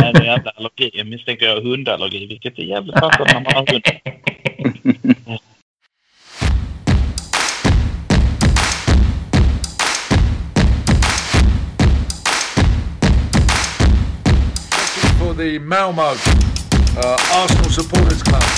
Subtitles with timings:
[0.00, 0.90] Nej, det är jävla allergi.
[0.92, 3.82] Jag misstänker jag har hundallergi, vilket är jävligt passande när man har hund.
[15.38, 18.57] the Malmo uh, Arsenal Supporters Club.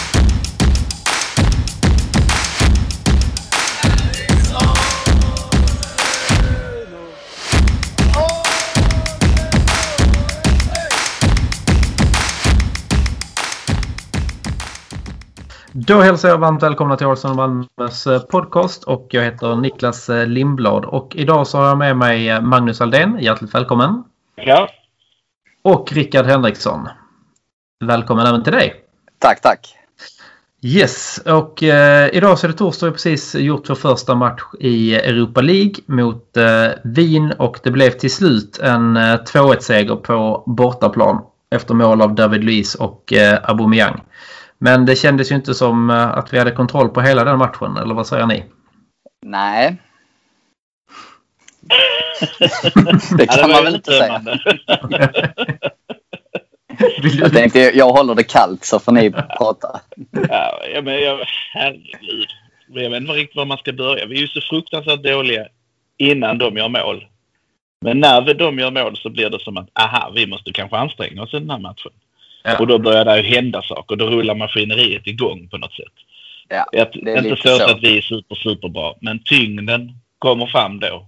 [15.86, 20.26] Då hälsar jag varmt välkomna till Arsenal Malmös eh, podcast och jag heter Niklas eh,
[20.26, 23.18] Lindblad och idag så har jag med mig eh, Magnus Aldén.
[23.20, 24.04] Hjärtligt välkommen.
[24.34, 24.68] Ja,
[25.62, 26.88] Och Rickard Henriksson.
[27.84, 28.74] Välkommen även till dig.
[29.18, 29.74] Tack, tack.
[30.62, 32.86] Yes, och eh, idag så är det torsdag.
[32.86, 37.70] Vi har precis gjort vår första match i Europa League mot eh, Wien och det
[37.70, 43.38] blev till slut en eh, 2-1-seger på bortaplan efter mål av David Luiz och eh,
[43.42, 44.00] Aubameyang.
[44.60, 47.76] Men det kändes ju inte som eh, att vi hade kontroll på hela den matchen,
[47.76, 48.44] eller vad säger ni?
[49.26, 49.76] Nej,
[53.18, 54.22] det kan man väl inte säga.
[57.20, 59.80] Jag tänkte jag håller det kallt så får ni prata.
[60.28, 61.18] Ja, men jag,
[61.52, 62.26] herregud.
[62.68, 64.06] Jag vet inte riktigt var man ska börja.
[64.06, 65.46] Vi är ju så fruktansvärt dåliga
[65.98, 67.06] innan de gör mål.
[67.84, 70.76] Men när vi- de gör mål så blir det som att aha, vi måste kanske
[70.76, 71.92] anstränga oss i den här matchen.
[72.42, 72.58] Ja.
[72.58, 73.96] Och då börjar det hända saker.
[73.96, 75.92] Då rullar maskineriet igång på något sätt.
[76.48, 77.70] Ja, det är inte så, så.
[77.70, 78.94] att vi är super, superbra.
[79.00, 81.06] Men tyngden kommer fram då,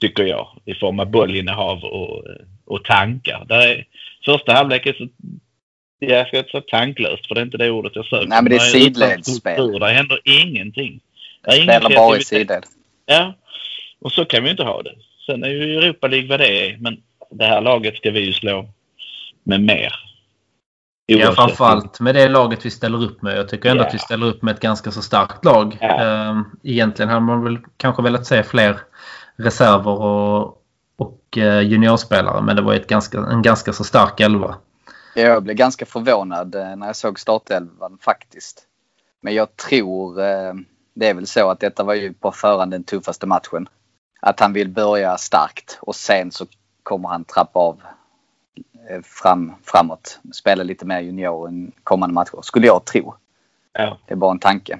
[0.00, 0.48] tycker jag.
[0.64, 2.24] I form av bollinnehav och,
[2.66, 3.44] och tankar.
[3.48, 3.86] Där är,
[4.24, 5.08] första halvlek är så...
[5.98, 8.26] Jag ska inte säga tanklöst, för det är inte det ordet jag söker.
[8.28, 9.78] Nej, men det är sidledsspel.
[9.80, 11.00] Det händer ingenting.
[11.44, 12.64] Det är Spelar bara i sidled.
[13.06, 13.34] Ja,
[14.00, 14.94] och så kan vi inte ha det.
[15.26, 18.32] Sen är ju Europa League vad det är, men det här laget ska vi ju
[18.32, 18.68] slå
[19.44, 20.09] med mer.
[21.18, 23.38] Ja, framförallt med det laget vi ställer upp med.
[23.38, 23.86] Jag tycker ändå Ja.
[23.88, 25.78] att vi ställer upp med ett ganska så starkt lag.
[25.80, 28.80] Ehm, Egentligen hade man väl kanske velat se fler
[29.36, 30.62] reserver och,
[30.96, 32.42] och eh, juniorspelare.
[32.42, 34.54] Men det var ett ganska, en ganska så stark elva.
[35.14, 38.62] Jag blev ganska förvånad eh, när jag såg startelvan faktiskt.
[39.22, 40.52] Men jag tror eh,
[40.94, 43.68] det är väl så att detta var ju på förhand den tuffaste matchen.
[44.20, 46.46] Att han vill börja starkt och sen så
[46.82, 47.80] kommer han trappa av
[49.22, 50.20] fram, framåt.
[50.32, 52.38] Spela lite mer junior i kommande matcher.
[52.42, 53.14] Skulle jag tro.
[53.72, 53.98] Ja.
[54.06, 54.78] Det är bara en tanke.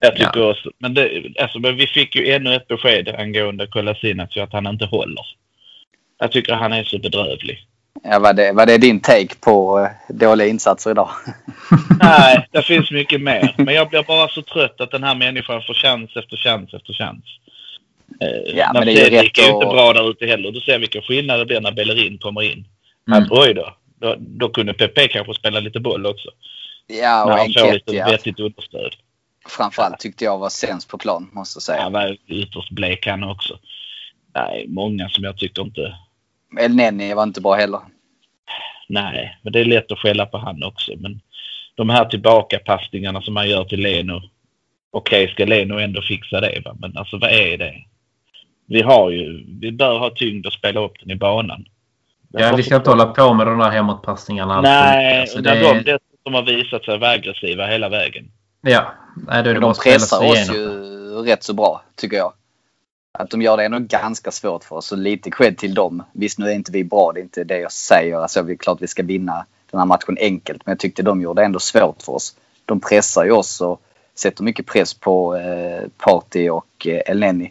[0.00, 0.70] Jag tycker också.
[0.78, 4.84] Men, det, alltså, men vi fick ju ännu ett besked angående Kolasinac att han inte
[4.84, 5.24] håller.
[6.18, 7.66] Jag tycker han är så bedrövlig.
[8.02, 11.08] Ja, var, det, var det din take på eh, dåliga insatser idag?
[12.00, 13.54] Nej, det finns mycket mer.
[13.56, 16.92] Men jag blir bara så trött att den här människan får chans efter chans efter
[16.92, 17.24] chans.
[18.20, 20.50] Eh, Ja, men det är ju rätt är ju inte bra där ute heller.
[20.50, 22.64] Du ser vilken skillnad det blir när Bellerin kommer in.
[23.08, 23.22] Mm.
[23.22, 23.76] Att, oj då.
[24.00, 24.16] då.
[24.18, 26.28] Då kunde Pepe kanske spela lite boll också.
[26.86, 28.94] Ja, och när han får lite vettigt understöd.
[29.48, 31.82] framförallt tyckte jag var sämst på plan, måste jag säga.
[31.82, 33.58] Han var ytterst blek han också.
[34.34, 35.96] Nej, många som jag tycker inte...
[36.60, 37.80] El Neni var inte bra heller.
[38.88, 40.92] Nej, men det är lätt att skälla på han också.
[40.96, 41.20] Men
[41.74, 44.22] de här tillbakapassningarna som man gör till Leno.
[44.90, 46.62] Okej, ska Leno ändå fixa det?
[46.64, 46.76] Va?
[46.78, 47.74] Men alltså vad är det?
[48.66, 49.44] Vi har ju...
[49.60, 51.64] Vi bör ha tyngd att spela upp den i banan.
[52.32, 54.60] Ja, vi ska inte hålla på med de där hemåtpassningarna.
[54.60, 55.20] Nej.
[55.20, 58.30] Alltså, och det när de är, dessutom har visat sig vara aggressiva hela vägen.
[58.60, 60.56] ja, nej, då är det de pressar oss igenom.
[60.56, 62.32] ju rätt så bra, tycker jag.
[63.18, 64.86] Att de gör det ändå ganska svårt för oss.
[64.86, 66.02] Så lite cred till dem.
[66.12, 67.12] Visst, nu är inte vi bra.
[67.12, 68.16] Det är inte det jag säger.
[68.16, 70.66] Alltså, det är klart vi ska vinna den här matchen enkelt.
[70.66, 72.36] Men jag tyckte de gjorde det ändå svårt för oss.
[72.64, 73.82] De pressar ju oss och
[74.14, 77.50] sätter mycket press på eh, Party och eh, Elneny.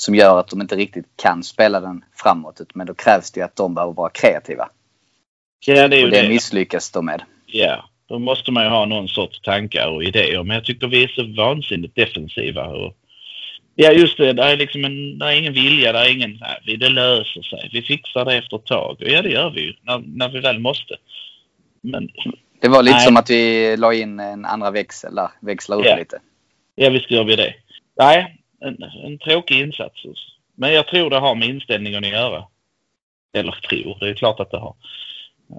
[0.00, 2.60] Som gör att de inte riktigt kan spela den framåt.
[2.74, 4.68] Men då krävs det att de behöver vara kreativa.
[5.66, 6.28] Ja, det är Och det det.
[6.28, 7.22] misslyckas de med.
[7.46, 10.42] Ja, då måste man ju ha någon sorts tankar och idéer.
[10.42, 12.66] Men jag tycker vi är så vansinnigt defensiva.
[12.66, 12.92] Och,
[13.74, 14.32] ja, just det.
[14.32, 15.92] Det är liksom en, det är ingen vilja.
[15.92, 16.38] Det är ingen...
[16.40, 17.70] Nej, det löser sig.
[17.72, 18.96] Vi fixar det efter ett tag.
[19.00, 19.74] Och ja, det gör vi ju.
[19.82, 20.96] När, när vi väl måste.
[21.82, 22.08] Men
[22.60, 23.06] Det var lite Nej.
[23.06, 25.28] som att vi la in en andra växel där.
[25.40, 25.96] Växla upp Ja.
[25.96, 26.20] lite.
[26.74, 27.54] ja, visst gör vi det.
[27.98, 30.02] Nej, en, en tråkig insats.
[30.54, 32.44] Men jag tror det har med inställningen att göra.
[33.32, 34.74] Eller tror, det är klart att det har.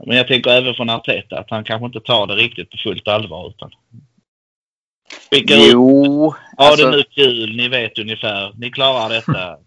[0.05, 3.07] Men jag tänker även från Arteta att han kanske inte tar det riktigt på fullt
[3.07, 3.71] allvar utan
[5.31, 8.53] skickar ut Jo, Ha alltså, det nu kul, ni vet ungefär.
[8.55, 9.57] Ni klarar detta.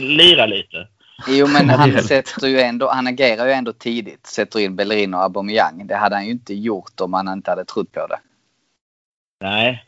[0.00, 0.88] Lira lite.
[1.28, 4.26] jo men han, sätter ju ändå, han agerar ju ändå tidigt.
[4.26, 5.86] Sätter in Bellerin och Aubameyang.
[5.86, 8.18] Det hade han ju inte gjort om han inte hade trott på det.
[9.40, 9.85] Nej,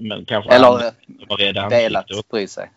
[0.00, 0.92] men kanske Eller var
[1.38, 2.22] velat ansikte.
[2.30, 2.70] bry sig.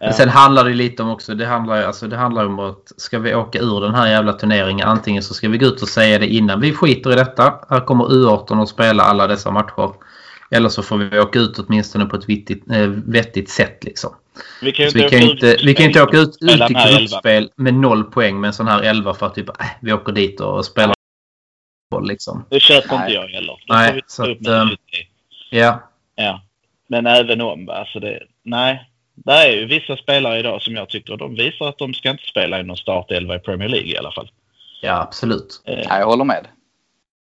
[0.00, 2.92] Men sen handlar det lite om också, det handlar, ju- alltså, det handlar om att
[2.96, 5.88] ska vi åka ur den här jävla turneringen antingen så ska vi gå ut och
[5.88, 7.54] säga det innan vi skiter i detta.
[7.70, 9.92] Här kommer U18 att spela alla dessa matcher.
[10.50, 14.14] Eller så får vi åka ut åtminstone på ett vittigt, eh, vettigt sätt liksom.
[14.62, 16.72] Vi kan ju Så vi inte kan vi kan inte åka ut, ut elvan.
[16.72, 20.12] gruppspel med noll poäng med en sån här elva för att typ, äh, vi åker
[20.12, 20.94] dit och spelar
[22.02, 22.44] liksom.
[22.48, 23.56] Det köper inte jag heller.
[23.66, 24.68] Det Nej, så att, ehm,
[25.50, 26.40] Ja, Ja.
[26.88, 28.88] Men även om, alltså det, nej.
[29.14, 32.24] Det är ju vissa spelare idag som jag tycker de visar att de ska inte
[32.26, 34.30] spela i någon startelva i Premier League i alla fall.
[34.82, 35.62] ja absolut.
[35.66, 36.46] Eh, Ja, jag håller med.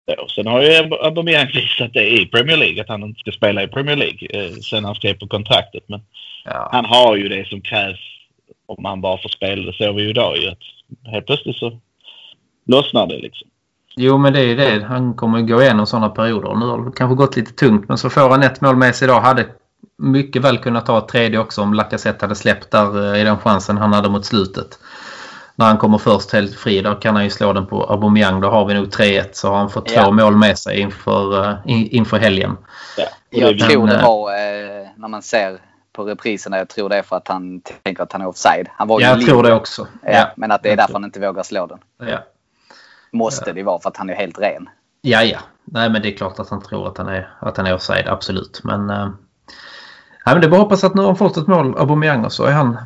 [0.05, 0.69] ja, sen har ju
[1.01, 4.51] Aubameyang visat det i Premier League, att han inte ska spela i Premier League eh,
[4.51, 5.83] sen han skrev på kontraktet.
[5.87, 6.01] Men
[6.45, 6.69] Ja.
[6.71, 7.99] han har ju det som krävs
[8.65, 9.71] om han bara får spela.
[9.71, 10.59] Det ser vi ju idag ju att
[11.11, 11.79] helt plötsligt så
[12.65, 13.47] lossnar det liksom.
[13.99, 14.85] Jo, men det är ju det.
[14.85, 16.55] Han kommer gå igenom sådana perioder.
[16.55, 19.05] Nu har det kanske gått lite tungt, men så får han ett mål med sig
[19.05, 19.21] idag.
[19.21, 19.45] Hade
[19.97, 23.37] mycket väl kunnat ta ett tredje också om Lacazette hade släppt där eh, i den
[23.37, 24.79] chansen han hade mot slutet.
[25.55, 28.41] När han kommer först helt fri, då kan han ju slå den på Aubameyang.
[28.41, 30.03] Då har vi nog 3-1 så har han fått Ja.
[30.03, 32.57] två mål med sig inför, eh, in, inför helgen.
[32.97, 33.05] Ja.
[33.29, 35.57] Jag Men, tror det var eh, när man ser
[35.93, 36.57] på repriserna.
[36.57, 38.67] Jag tror det är för att han tänker att han är offside.
[38.77, 39.87] Han var ju Jag tror det också.
[40.01, 41.79] Ja, men att det är därför han inte vågar slå den.
[42.09, 42.17] Ja.
[43.17, 44.69] Måste det vara för att han är helt ren.
[45.01, 45.39] Ja, ja.
[45.65, 48.07] Nej, men det är klart att han tror att han är, att han är offside.
[48.07, 48.61] Absolut.
[48.63, 49.07] Men, eh,
[50.25, 52.25] nej, men det är bara att hoppas att nu har han fått ett mål, Aubameyang,
[52.25, 52.77] och så är han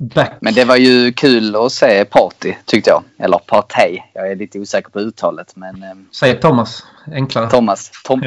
[0.00, 0.38] back.
[0.40, 3.02] Men det var ju kul att se Party tyckte jag.
[3.18, 3.98] Eller Partey.
[4.14, 6.86] Jag är lite osäker på uttalet men eh, Säg Thomas.
[7.12, 7.50] Enklare.
[7.50, 8.26] Thomas Tompa.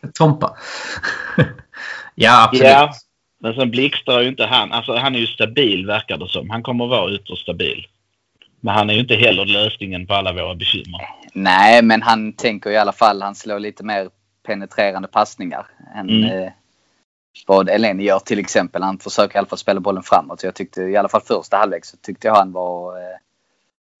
[0.00, 0.08] Ja.
[0.14, 0.56] Tompa.
[2.14, 2.70] ja, absolut.
[2.70, 2.92] Ja,
[3.40, 4.72] men sen blixtrar ju inte han.
[4.72, 6.50] Alltså han är ju stabil verkar det som.
[6.50, 7.86] Han kommer att vara ytterst stabil.
[8.60, 11.00] Men han är ju inte heller lösningen på alla våra bekymmer.
[11.32, 13.22] Nej, men han tänker i alla fall.
[13.22, 14.10] Han slår lite mer
[14.46, 16.24] penetrerande passningar än Mm.
[16.42, 16.52] eh,
[17.46, 18.82] vad Eleni gör till exempel.
[18.82, 20.42] Han försöker i alla fall spela bollen framåt.
[20.42, 23.16] Jag tyckte i alla fall första halvlek så tyckte jag han var eh,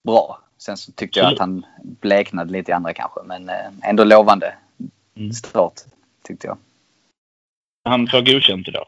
[0.04, 0.40] bra.
[0.58, 3.20] Sen så tyckte jag att han bleknade lite i andra kanske.
[3.24, 4.54] Men eh, ändå lovande
[5.16, 5.32] Mm.
[5.32, 5.74] start
[6.24, 6.58] tyckte jag.
[7.84, 8.86] Han får godkänt idag.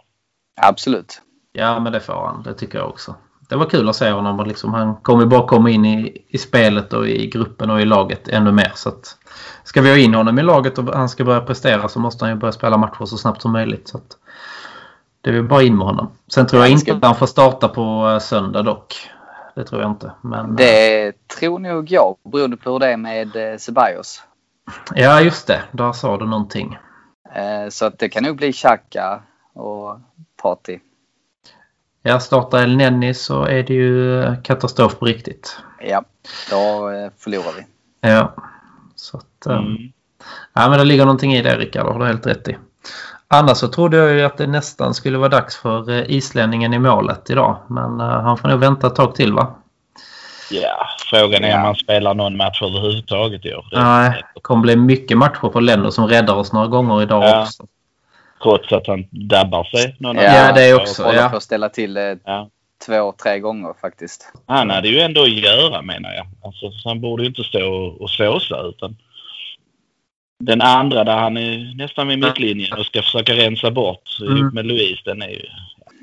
[0.61, 1.22] Absolut.
[1.52, 2.43] Ja, men det får han.
[2.43, 3.14] Det tycker jag också.
[3.50, 4.47] Det var kul att se honom.
[4.47, 8.29] Liksom, han kommer bara komma in i, i spelet och i gruppen och i laget
[8.29, 8.73] ännu mer.
[8.75, 9.17] Så att,
[9.64, 12.35] ska vi ha in honom i laget och han ska börja prestera så måste han
[12.35, 13.88] ju börja spela matcher så snabbt som möjligt.
[13.88, 14.17] Så att,
[15.20, 16.11] det är väl bara in med honom.
[16.35, 19.11] Sen tror jag Ja, inte att han får starta på eh, söndag dock.
[19.55, 20.12] Det tror jag inte.
[20.20, 24.23] Men, Det tror nog jag beroende på hur det är med eh, Ceballos.
[24.94, 25.62] Ja, just det.
[25.73, 26.79] Där sa du någonting.
[27.35, 29.23] Eh, så att det kan nog bli Xhaka
[29.55, 29.99] och
[30.43, 30.79] Party.
[32.02, 35.56] Ja, startar El Nenni så är det ju eh, katastrof på riktigt.
[35.81, 36.02] Ja,
[36.50, 36.56] då
[36.91, 37.67] eh, förlorar vi.
[38.11, 38.35] Ja.
[38.94, 39.76] Så att, eh, Mm.
[40.55, 42.56] Ja, men det ligger någonting i det Rickard, det har du helt rätt i.
[43.29, 47.31] Annars så trodde jag ju att det nästan skulle vara dags för islänningen i målet
[47.31, 47.56] idag.
[47.69, 49.55] Men han får nog vänta ett tag till va?
[50.50, 51.56] Ja, frågan är Ja.
[51.58, 53.67] om han spelar någon match överhuvudtaget i år.
[53.70, 57.25] Det- Nej, det kommer bli mycket matcher på Lendo som räddar oss några gånger idag
[57.25, 57.43] Ja.
[57.43, 57.67] också.
[58.43, 59.97] Trots att han dabbar sig.
[59.99, 61.03] Någon Ja, annan det också.
[61.03, 61.29] Håller ja.
[61.29, 62.49] på att ställa till eh, Ja.
[62.87, 64.33] två, tre gånger faktiskt.
[64.47, 66.27] Han hade ju ändå att göra menar jag.
[66.45, 68.97] Alltså, så han borde ju inte stå och, och såsa utan
[70.45, 74.37] den andra där han är nästan vid mittlinjen och ska försöka rensa bort Mm.
[74.37, 75.03] ihop med Louise.
[75.05, 75.43] Den är ju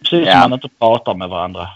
[0.04, 0.32] precis Ja.
[0.42, 1.68] som man inte pratar med varandra.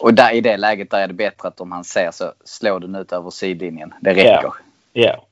[0.00, 2.80] Och där, i det läget där är det bättre att om han ser så slår
[2.80, 3.94] den ut över sidlinjen.
[4.00, 4.40] Det räcker.
[4.42, 4.54] Ja.
[4.92, 5.24] Ja,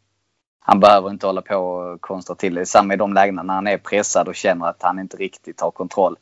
[0.69, 2.67] Han behöver inte hålla på och konstra till det.
[2.67, 5.71] Samma i de lägena när han är pressad och känner att han inte riktigt har
[5.71, 6.17] kontroll.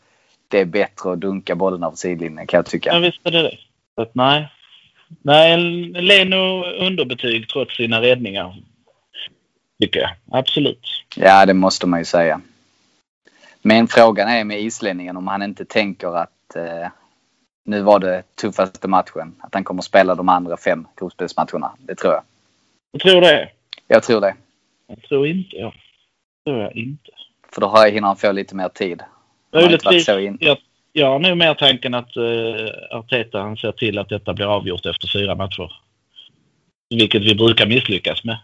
[0.48, 2.92] Det är bättre att dunka bollen över sidlinjen kan jag tycka.
[2.92, 3.58] men visst är det det.
[3.94, 4.48] Så nej.
[5.22, 5.56] Nej,
[6.02, 8.62] Leno underbetyg trots sina räddningar.
[9.80, 10.10] Tycker jag.
[10.30, 10.86] Absolut.
[11.16, 12.40] Ja, det måste man ju säga.
[13.62, 16.88] Men frågan är med islänningen om han inte tänker att eh,
[17.64, 19.34] nu var det tuffaste matchen.
[19.40, 21.72] Att han kommer spela de andra fem gruppspelsmatcherna.
[21.78, 22.22] Det tror jag.
[22.92, 23.50] Jag tror det.
[23.88, 24.36] Jag tror det.
[24.86, 25.72] Jag tror inte jag.
[26.46, 27.10] tror jag inte.
[27.54, 29.02] För då har- hinner han få lite mer tid.
[29.52, 30.08] Möjligtvis.
[30.40, 30.58] Jag,
[30.92, 34.86] jag har nog mer tanken att uh, Arteta han ser till att detta blir avgjort
[34.86, 35.72] efter fyra matcher.
[36.90, 38.38] Vilket vi brukar misslyckas med.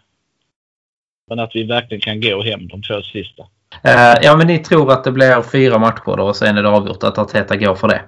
[1.27, 3.43] Men att vi verkligen kan gå hem de två sista.
[3.83, 6.69] Eh, ja, men ni tror att det blir fyra matcher då och sen är det
[6.69, 8.01] avgjort att Arteta går för det?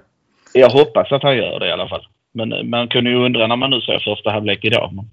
[0.54, 2.08] Jag hoppas att han gör det i alla fall.
[2.34, 4.90] Men eh, man kunde ju undra när man nu ser första halvlek idag.
[4.94, 5.06] Men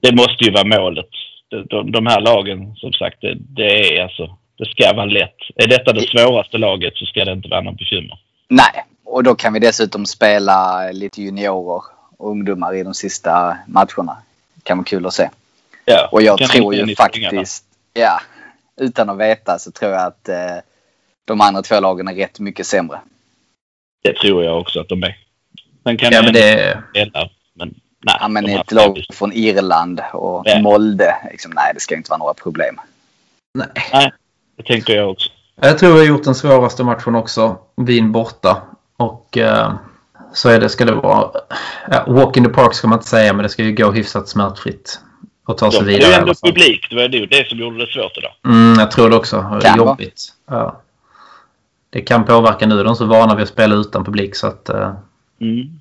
[0.00, 1.08] det måste ju vara målet.
[1.48, 4.36] De, de, här lagen, som sagt, det, det är alltså...
[4.58, 5.36] Det ska vara lätt.
[5.56, 8.18] Är detta det svåraste laget så ska det inte vara något bekymmer.
[8.48, 11.82] Nej, och då kan vi dessutom spela lite juniorer
[12.18, 14.16] och ungdomar i de sista matcherna.
[14.54, 15.28] Det kan vara kul att se.
[15.84, 18.20] Ja, Och jag tror ju faktiskt, ja,
[18.80, 20.56] utan att veta så tror jag att eh,
[21.24, 23.00] de andra två lagen är rätt mycket sämre.
[24.02, 25.16] Det tror jag också att de är.
[25.82, 26.82] Sen kan Ja, men det...
[26.90, 27.74] spela, men
[28.04, 28.16] nej.
[28.20, 30.58] Ja, men de ett lag från Irland och Ja.
[30.58, 31.16] Molde.
[31.30, 32.80] Liksom, nej, det ska inte vara några problem.
[33.54, 34.12] Nej.
[34.56, 35.28] Det tänker jag också.
[35.60, 37.56] Jag tror vi har gjort den svåraste matchen också.
[37.76, 38.62] Wien borta.
[38.96, 39.72] Och eh,
[40.32, 41.30] så är det, ska det vara...
[41.90, 44.28] Ja, walk in the park ska man inte säga, men det ska ju gå hyfsat
[44.28, 45.00] smärtfritt.
[45.46, 46.86] Och ta sig vidare är i ju alla ändå publik.
[46.90, 48.32] Det var ju det som gjorde det svårt idag.
[48.44, 49.58] Mm, jag tror det också.
[49.60, 50.22] Det är jobbigt.
[50.50, 50.80] Ja.
[51.90, 52.82] Det kan påverka nu.
[52.82, 54.68] De är så vana vid att spela utan publik så att...
[54.68, 54.92] eh,
[55.40, 55.80] Mm.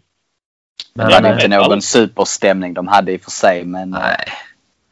[0.94, 4.26] Men, Det var inte eh, någon superstämning de hade i och för sig, men Nej.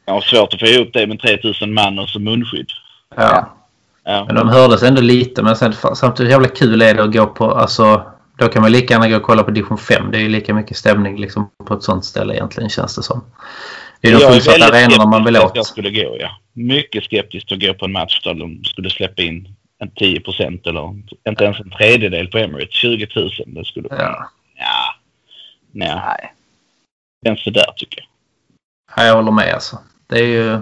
[0.06, 2.70] Jag har svårt att få ihop det med 3000 man och så munskydd.
[3.16, 3.56] Ja.
[4.04, 4.24] Ja.
[4.26, 5.42] Men de hördes ändå lite.
[5.42, 7.50] Men sen, samtidigt jävla kul är det att gå på...
[7.50, 8.02] Alltså,
[8.38, 10.10] då kan man lika gärna gå och kolla på division 5.
[10.10, 13.24] Det är ju lika mycket stämning liksom, på ett sånt ställe egentligen känns det som.
[14.00, 15.66] Det är de fullsatta arenorna man vill att jag åt.
[15.66, 16.28] skulle gå, ja.
[16.52, 19.48] Mycket skeptisk att gå på en match där de skulle släppa in
[19.78, 20.94] en 10 procent eller
[21.28, 22.74] inte ens en tredjedel på Emirates.
[22.74, 23.30] 20 000.
[23.46, 23.88] Det skulle...
[23.90, 24.28] Ja.
[24.56, 24.94] Ja.
[25.72, 25.94] Nej.
[25.94, 26.32] nej.
[27.26, 28.08] Känns det där tycker jag.
[28.96, 29.78] Ja, jag håller med alltså.
[30.06, 30.60] Det är ju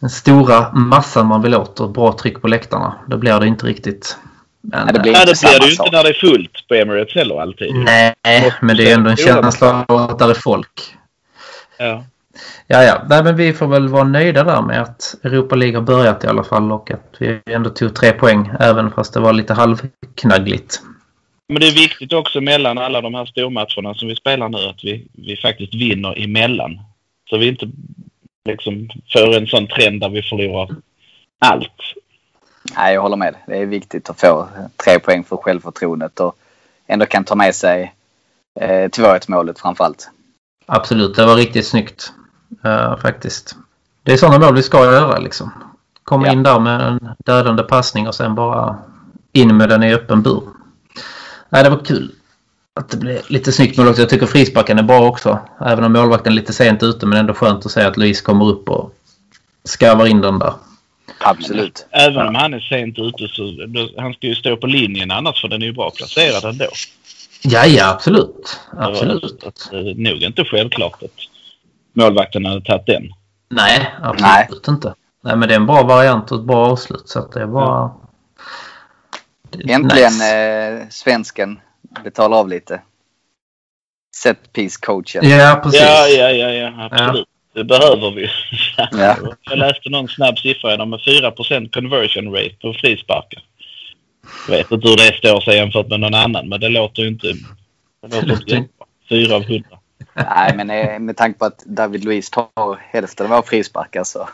[0.00, 2.94] den stora massan man vill åt och bra tryck på läktarna.
[3.06, 4.16] Då blir det inte riktigt.
[4.60, 6.68] Men, Ja, det blir- Nej, inte det blir det ju inte när det är fullt
[6.68, 7.74] på Emirates heller alltid.
[7.74, 8.14] Nej,
[8.60, 10.96] men det är ändå en känsla av att det är folk.
[11.78, 12.04] Ja.
[12.66, 13.02] Ja, ja.
[13.08, 16.26] Nej, men vi får väl vara nöjda där med att Europa League har börjat i
[16.26, 20.82] alla fall och att vi ändå tog tre poäng även fast det var lite halvknaggligt.
[21.48, 24.84] Men det är viktigt också mellan alla de här stormatcherna som vi spelar nu att
[24.84, 26.80] vi, vi faktiskt vinner emellan.
[27.30, 27.70] Så vi inte
[28.48, 30.68] liksom får en sån trend där vi förlorar
[31.38, 31.72] allt.
[32.76, 33.34] nej, jag håller med.
[33.46, 34.48] Det är viktigt att få
[34.84, 36.36] tre poäng för självförtroendet och
[36.86, 37.94] ändå kan ta med sig
[38.60, 40.10] eh, 2-1 målet framförallt.
[40.66, 42.12] Absolut, det var riktigt snyggt
[42.64, 43.56] eh, faktiskt.
[44.02, 45.52] Det är sådana mål vi ska göra liksom.
[46.04, 46.32] Komma Ja.
[46.32, 48.76] in där med en dödande passning och sen bara
[49.32, 50.42] in med den i öppen bur.
[51.48, 52.10] Nej, det var kul.
[52.74, 54.02] Att det blev lite snyggt mål också.
[54.02, 55.38] Jag tycker frisparken är bra också.
[55.66, 58.44] Även om målvakten är lite sent ute men ändå skönt att se att Louise kommer
[58.44, 58.94] upp och
[59.64, 60.52] skarvar in den där.
[61.20, 61.86] Absolut.
[61.90, 63.42] Även om han är sent ute så
[63.96, 66.66] han ska ju stå på linjen annars för den är ju bra placerad ändå.
[67.42, 68.60] Ja, ja, absolut.
[68.70, 69.24] Det var Absolut.
[69.24, 71.10] Att, att, eh, nog inte självklart att
[71.92, 73.02] målvakten hade tagit den.
[73.50, 74.94] Nej, absolut inte.
[75.22, 77.46] Nej, men det är en bra variant och ett bra avslut så att det är
[77.46, 77.90] bara...
[79.52, 80.36] Äntligen nice.
[80.36, 81.60] eh, svensken
[82.04, 82.80] betalar av lite.
[84.16, 85.28] Set piece coachen.
[85.28, 85.80] Ja, precis.
[85.80, 87.28] Ja, ja, ja, ja absolut.
[87.54, 88.28] Det behöver vi.
[88.92, 89.16] Ja.
[89.42, 93.42] Jag läste någon snabb siffra idag med 4% conversion rate på frisparkar.
[94.48, 97.08] Jag vet inte hur det står sig jämfört med någon annan men det låter ju
[97.08, 97.26] inte...
[98.06, 98.86] Det låter inte jättebra.
[99.08, 99.78] 4 av 100.
[100.14, 104.28] Nej, men eh, med tanke på att David Luiz tar hälften av våra frisparkar så.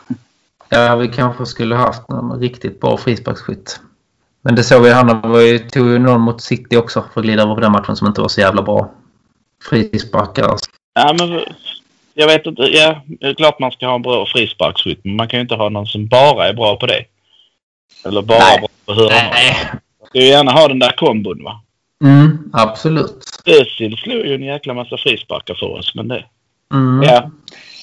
[0.69, 3.79] Ja, vi kanske skulle haft någon riktigt bra frisparksskytt.
[4.45, 7.25] Men det såg vi, han var ju, tog ju någon mot City också för att
[7.25, 8.91] glida över på den matchen som inte var så jävla bra.
[9.69, 10.43] Frisparkar.
[10.43, 10.69] alltså.
[10.93, 11.41] Ja, men
[12.13, 12.61] jag vet inte.
[12.61, 15.55] Ja, det är klart man ska ha en bra frisparksskytt men man kan ju inte
[15.55, 17.05] ha någon som bara är bra på det.
[18.05, 18.59] Eller bara Nej.
[18.59, 19.79] bra på hörnor.
[19.99, 21.61] Man ska ju gärna ha den där kombon va.
[22.03, 23.41] Mm, absolut.
[23.45, 26.25] Özil slog ju en jäkla massa frisparkar för oss men det...
[26.73, 27.03] Mm.
[27.03, 27.31] Ja.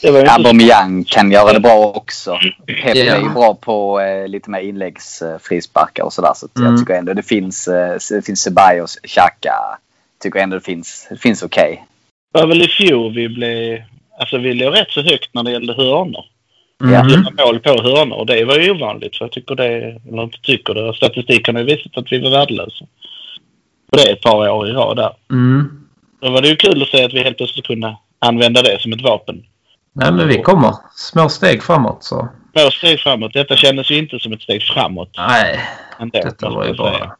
[0.05, 2.39] Aubameyang kan göra det bra också.
[2.67, 3.15] Pep Ja.
[3.15, 6.33] är ju bra på eh, lite mer inläggsfrisparkar och sådär.
[6.35, 6.71] Så Mm.
[6.71, 9.55] jag tycker ändå det finns, eh, det finns Ceballos, Xhaka.
[10.23, 11.85] Tycker ändå det finns, det finns okej.
[12.35, 13.83] Det var väl i fjol vi blev...
[14.21, 16.25] Alltså vi låg rätt så högt när det gällde hörnor.
[16.83, 16.93] Mm.
[16.95, 18.17] Göra mål på hörnor.
[18.17, 19.17] Och det var ju ovanligt.
[19.17, 20.01] För jag tycker det...
[20.09, 20.95] Eller inte tycker det.
[20.95, 22.85] Statistiken har ju visat att vi var värdelösa.
[23.93, 25.11] Och det är ett par år i rad där.
[25.31, 25.69] Mm.
[26.21, 28.93] Då var det ju kul att se att vi helt plötsligt kunde använda det som
[28.93, 29.43] ett vapen.
[29.93, 30.75] Nej, men vi kommer.
[30.95, 32.29] Små steg framåt så.
[32.57, 33.33] Två steg framåt.
[33.33, 35.11] Detta kändes ju inte som ett steg framåt.
[35.17, 35.61] Nej,
[35.99, 36.77] Ändå, detta var ju säga.
[36.91, 37.17] bara...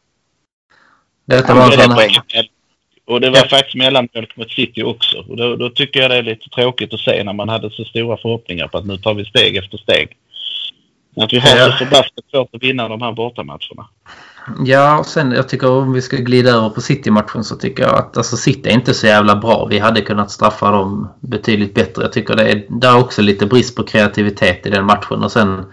[1.25, 1.97] Detta var en sån...
[3.05, 3.47] Och det var Ja.
[3.49, 5.17] faktiskt mellanmjölk mot City också.
[5.29, 7.83] Och då, då tycker jag det är lite tråkigt att se när man hade så
[7.85, 10.17] stora förhoppningar på att nu tar vi steg efter steg.
[11.17, 11.65] Att vi har Ja.
[11.65, 13.87] så förbaskat svårt att vinna de här bortamatcherna.
[14.65, 17.95] Ja, och sen jag tycker om vi ska glida över på City-matchen så tycker jag
[17.95, 19.65] att alltså, City är inte så jävla bra.
[19.65, 22.01] Vi hade kunnat straffa dem betydligt bättre.
[22.01, 25.23] Jag tycker det är där också lite brist på kreativitet i den matchen.
[25.23, 25.65] Och sen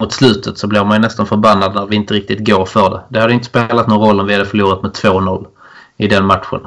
[0.00, 3.02] mot slutet så blir man ju nästan förbannad när vi inte riktigt går för det.
[3.08, 5.46] Det hade inte spelat någon roll om vi hade förlorat med 2-0
[5.96, 6.60] i den matchen.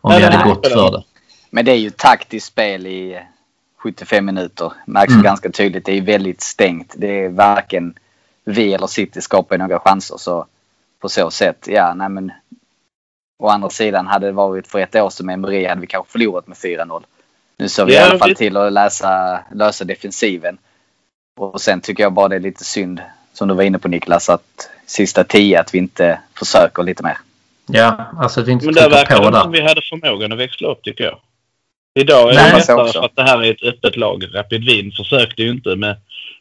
[0.00, 1.02] Om vi hade gått för det.
[1.50, 3.18] Men det är ju taktiskt spel i
[3.82, 4.72] 75 minuter.
[4.86, 5.22] Märks Mm.
[5.22, 5.84] ganska tydligt.
[5.84, 6.94] Det är väldigt stängt.
[6.96, 7.94] Det är varken
[8.44, 10.16] vi eller City skapar några chanser.
[10.18, 10.46] Så
[11.00, 12.32] på så sätt, ja, nej men.
[13.38, 16.12] Å andra sidan hade det varit för ett år sedan med Emery hade vi kanske
[16.12, 17.02] förlorat med 4-0.
[17.58, 20.58] Nu såg vi Ja, i alla fall till att läsa, lösa defensiven.
[21.36, 23.00] Och sen tycker jag bara det är lite synd,
[23.32, 27.18] som du var inne på Niklas, att sista tio att vi inte försöker lite mer.
[27.66, 29.42] Ja, alltså att vi inte Men trycker verkar på det där.
[29.42, 31.18] som vi hade förmågan att växla upp tycker jag.
[31.94, 34.24] Idag är Nej, det lättare för att det här är ett öppet lag.
[34.34, 35.96] Rapid Wien försökte ju inte med,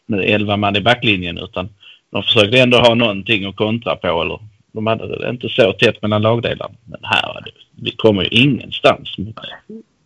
[0.05, 1.69] med 11 man i backlinjen utan
[2.11, 4.21] de försökte ändå ha någonting att kontra på.
[4.21, 4.39] Eller,
[4.71, 6.75] de hade det inte så tätt mellan lagdelarna.
[6.85, 9.39] Men här, vi kommer ju ingenstans mot,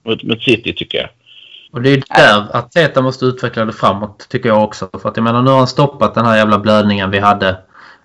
[0.05, 1.09] mot, mot City tycker jag.
[1.71, 4.89] Och det är där Arteta måste utveckla det framåt tycker jag också.
[5.01, 7.57] För att jag menar nu har han stoppat den här jävla blödningen vi hade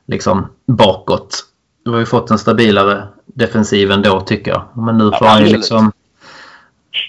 [0.07, 1.45] liksom bakåt.
[1.85, 4.65] Nu har vi fått en stabilare defensiv ändå tycker jag.
[4.75, 5.93] Men nu får han ju liksom...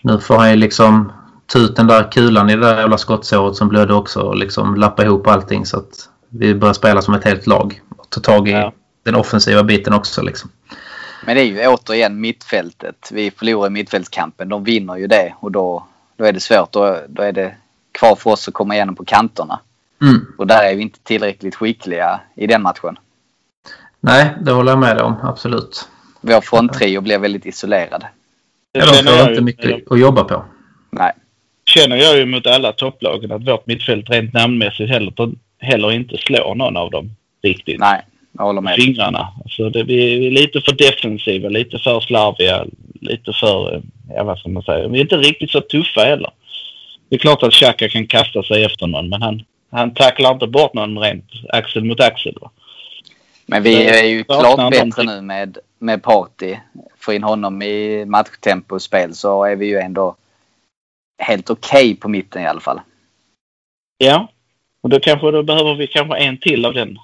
[0.04, 1.12] Nu får han ju liksom
[1.46, 4.76] ta ut den där kulan i det där jävla skottsåret som blödde också och liksom
[4.76, 7.82] lappa ihop allting så att vi börjar spela som ett helt lag.
[7.98, 8.74] Och ta tag i Ja.
[9.04, 10.50] den offensiva biten också liksom.
[11.26, 13.10] Men det är ju återigen mittfältet.
[13.14, 14.50] Vi förlorar mittfältskampen.
[14.50, 15.86] De vinner ju det och då,
[16.18, 16.72] då är det svårt.
[16.72, 17.56] Då, då är det
[17.92, 19.60] kvar för oss att komma igenom på kanterna.
[20.02, 20.26] Mm.
[20.38, 22.98] Och där är vi inte tillräckligt skickliga i den matchen.
[24.00, 25.16] Nej, det håller jag med dig om.
[25.24, 25.90] Absolut.
[26.22, 28.04] Vår fronttrio blir väldigt isolerad.
[28.72, 30.46] Ja, de får inte ju- mycket att jobba på.
[30.92, 31.12] Nej.
[31.66, 35.12] känner jag ju mot alla topplagen att vårt mittfält rent namnmässigt heller,
[35.60, 37.12] heller inte slår någon av dem
[37.44, 37.80] riktigt.
[37.80, 38.02] Nej,
[38.32, 38.76] jag håller med.
[38.76, 39.28] fingrarna.
[39.44, 42.66] Alltså det, vi är lite för defensiva, lite för slarviga,
[43.02, 43.82] lite för, eh,
[44.16, 46.32] ja vad ska man säga, vi är inte riktigt så tuffa heller.
[47.10, 50.48] Det är klart att Xhaka kan kasta sig efter någon men han, han tacklar inte
[50.48, 52.38] bort någon rent axel mot axel.
[52.42, 52.52] Va?
[53.46, 56.56] Men vi är ju klart bättre nu med, med Party.
[57.00, 60.16] Få in honom i matchtempo och spel så är vi ju ändå
[61.18, 62.82] helt okej på mitten i alla fall.
[63.98, 64.28] Ja,
[64.82, 66.98] och då kanske då behöver vi kanske en till av den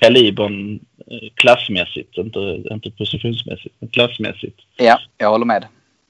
[0.00, 0.74] kalibern
[1.06, 2.38] eh, klassmässigt, inte,
[2.70, 4.60] inte positionsmässigt, men klassmässigt.
[4.76, 5.66] Ja, jag håller med.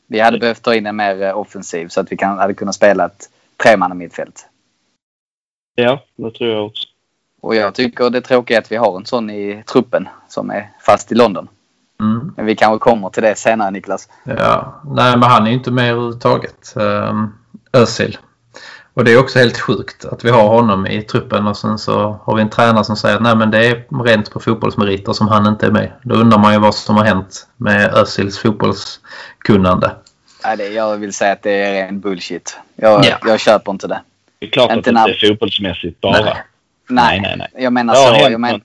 [0.07, 2.75] Vi hade behövt ta in en mer eh, offensiv så att vi kan, hade kunnat
[2.75, 4.49] spela ett tremanna mittfält.
[5.75, 6.89] Ja, det tror jag också.
[7.41, 11.13] Och jag tycker det är att vi har en sån i truppen som är fast
[11.13, 11.49] i London.
[12.01, 12.33] Mm.
[12.37, 14.09] Men vi kanske kommer till det senare Niklas.
[14.25, 16.73] Ja, nej men han är ju inte med överhuvudtaget.
[16.77, 17.39] Um,
[17.73, 18.19] Özil.
[18.97, 22.21] Och det är också helt sjukt att vi har honom i truppen och sen så
[22.25, 25.29] har vi en tränare som säger att nej men det är rent på fotbollsmeriter som
[25.29, 25.93] han inte är med.
[26.03, 29.91] Då undrar man ju vad som har hänt med Özils fotbollskunnande.
[30.45, 32.59] Nej, det, jag vill säga att det är ren bullshit.
[32.77, 33.19] Jag, Ja.
[33.27, 34.01] jag köper inte det.
[34.39, 36.25] Det är klart Inte att det inte är fotbollsmässigt bara.
[36.25, 36.43] Nej.
[36.89, 37.49] Nej, nej, nej.
[37.65, 38.31] Jag menar så.
[38.31, 38.61] Jag men,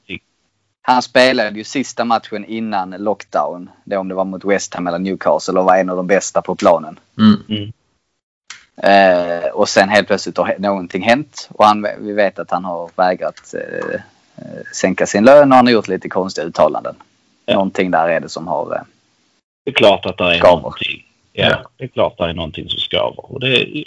[0.82, 3.70] han spelade ju sista matchen innan lockdown.
[3.84, 6.42] Det om det var mot West Ham eller Newcastle och var en av de bästa
[6.42, 7.00] på planen.
[7.18, 7.72] Mm.
[8.84, 12.90] Eh, och sen helt plötsligt har någonting hänt och han, vi vet att han har
[12.96, 13.96] vägrat eh,
[14.38, 16.96] eh, sänka sin lön och han har gjort lite konstiga uttalanden.
[17.46, 17.54] Ja.
[17.54, 18.76] Någonting där är det som har...
[18.76, 18.82] Eh,
[19.66, 20.56] Det är klart att det är Skaver.
[20.62, 21.06] någonting.
[21.34, 21.70] Ja, Ja.
[21.78, 23.32] det är klart att det är någonting som skaver.
[23.34, 23.84] Och det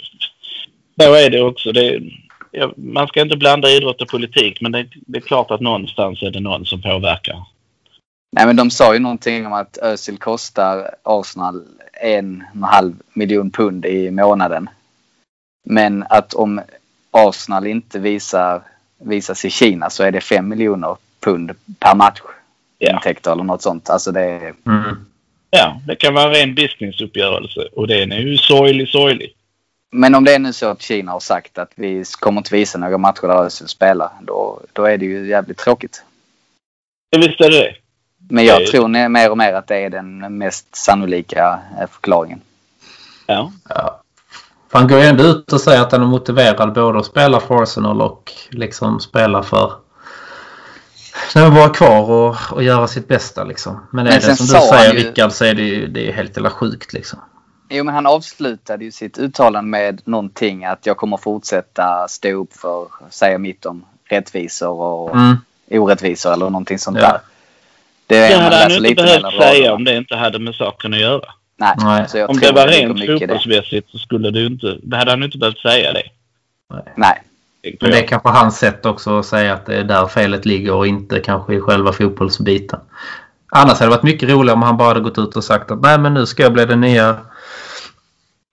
[1.01, 1.71] så är det också.
[1.71, 2.01] Det
[2.51, 6.21] ja, man ska inte blanda idrott och politik men det, det är klart att någonstans
[6.23, 7.43] är det någon som påverkar.
[8.31, 11.63] nej men de sa ju någonting om att Özil kostar Arsenal
[12.01, 14.69] en och en halv miljon pund i månaden.
[15.65, 16.61] Men att om
[17.11, 18.61] Arsenal inte visar,
[18.99, 22.21] visas i Kina så är det fem miljoner pund per match.
[22.77, 22.91] Ja.
[22.93, 23.89] Intäkter eller något sånt.
[23.89, 24.53] Alltså det är...
[24.67, 25.05] Mm.
[25.49, 29.33] Ja, det kan vara en ren businessuppgörelse och den är ju sorglig, sorglig.
[29.91, 32.77] Men om det är nu så att Kina har sagt att vi kommer inte visa
[32.77, 34.09] några matcher där Özil spelar.
[34.21, 36.03] Då, då är det ju jävligt tråkigt.
[37.09, 37.75] Ja, visst är det det.
[38.29, 41.87] Men jag Det är- tror mer och mer att det är den mest sannolika eh,
[41.91, 42.41] förklaringen.
[43.27, 43.51] Ja.
[43.69, 44.01] Ja.
[44.75, 47.39] För Han går ju ändå ut och säger att han är motiverad både att spela
[47.39, 49.73] för Arsenal och liksom spela för
[51.35, 53.87] Nej, vara kvar och, och göra sitt bästa liksom.
[53.91, 56.09] Men är Men det sen som du säger ju- Rickard så är det ju det
[56.09, 57.19] är helt jävla sjukt liksom.
[57.69, 62.53] Jo, men han avslutade ju sitt uttalande med någonting att jag kommer fortsätta stå upp
[62.53, 65.35] för, säga mitt om rättvisor och Mm.
[65.71, 67.07] orättvisor eller någonting sånt Ja.
[67.07, 67.19] där.
[68.07, 70.99] Det, Det är hade han inte behövt säga om det inte hade med saken att
[70.99, 71.25] göra.
[71.57, 72.09] Nej, Nej.
[72.09, 74.77] så jag Om det var rent fotbollsmässigt så skulle ju inte...
[74.83, 76.03] Det hade han inte behövt säga det.
[76.95, 77.21] Nej,
[77.81, 80.73] Men det är kanske hans sätt också att säga att det är där felet ligger
[80.73, 82.79] och inte kanske i själva fotbollsbiten.
[83.51, 85.81] Annars hade det varit mycket roligare om han bara hade gått ut och sagt att
[85.81, 87.17] nej men nu ska jag bli den nya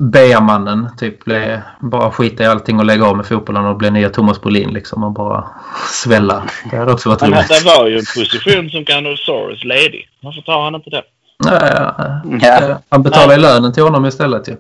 [0.03, 0.89] B-mannen.
[0.99, 4.41] Typ bli, bara skita i allting och lägga av med fotbollen och bli nya Thomas
[4.41, 5.49] Brolin liksom och bara
[6.05, 6.43] svälla.
[6.71, 7.49] Det hade också varit Men roligt.
[7.49, 10.09] det var ju en position som Ganosaurus ledig.
[10.21, 11.03] Varför tar han inte det?
[11.45, 12.69] Nej, Ja.
[12.71, 14.57] eh, Han betalar ju lönen till honom istället ju.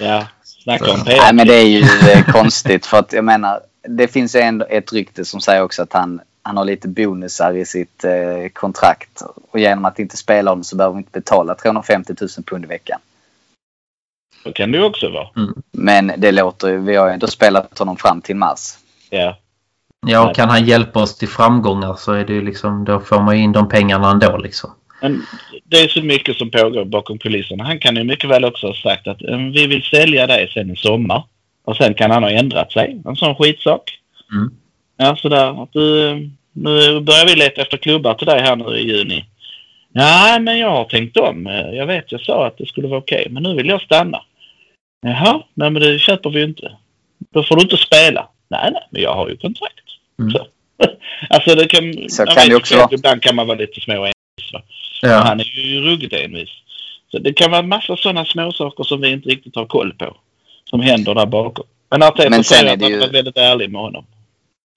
[0.00, 1.80] Ja, snacka om Nej, men det är ju
[2.10, 5.82] eh, konstigt för att jag menar, det finns ju ändå ett rykte som säger också
[5.82, 9.22] att han, han har lite bonusar i sitt eh, kontrakt.
[9.50, 12.68] Och genom att inte spela honom så behöver vi inte betala 350 000 pund i
[12.68, 13.00] veckan.
[14.42, 15.28] Så kan det ju också vara.
[15.72, 18.74] Men det låter ju, vi har ju ändå spelat honom fram till mars.
[19.10, 19.38] Ja.
[20.06, 23.22] Ja, och kan han hjälpa oss till framgångar så är det ju liksom, då får
[23.22, 24.70] man ju in de pengarna ändå liksom.
[25.02, 25.22] Men
[25.64, 27.64] det är så mycket som pågår bakom kulisserna.
[27.64, 30.70] Han kan ju mycket väl också ha sagt att eh, vi vill sälja dig sen
[30.70, 31.22] i sommar.
[31.64, 33.00] Och sen kan han ha ändrat sig.
[33.04, 33.98] En sån skitsak.
[34.32, 34.50] Mm.
[34.96, 35.62] Ja, sådär.
[35.62, 36.14] Att du,
[36.52, 39.24] nu börjar vi leta efter klubbar till dig här nu i juni.
[39.92, 41.46] Ja, men jag har tänkt om.
[41.72, 44.22] Jag vet, jag sa att det skulle vara okej, men nu vill jag stanna.
[45.02, 46.72] Jaha, nej men det köper vi ju inte.
[47.34, 48.28] Då får du inte spela.
[48.50, 49.84] Nej, nej, men jag har ju kontrakt.
[50.18, 50.30] Mm.
[50.32, 50.46] Så.
[51.30, 52.08] alltså det kan...
[52.08, 52.88] Så kan det också vara.
[52.92, 54.08] Ibland kan man vara lite små och.
[54.52, 54.62] Va?
[55.06, 55.16] Ja.
[55.16, 56.48] Han är ju ruggigt envis.
[57.10, 60.16] Så det kan vara massa sådana småsaker som vi inte riktigt har koll på.
[60.64, 61.64] Som händer där bakom.
[61.90, 64.04] Men Arteta Men sen säger är att det han ju- var väldigt ärlig med honom.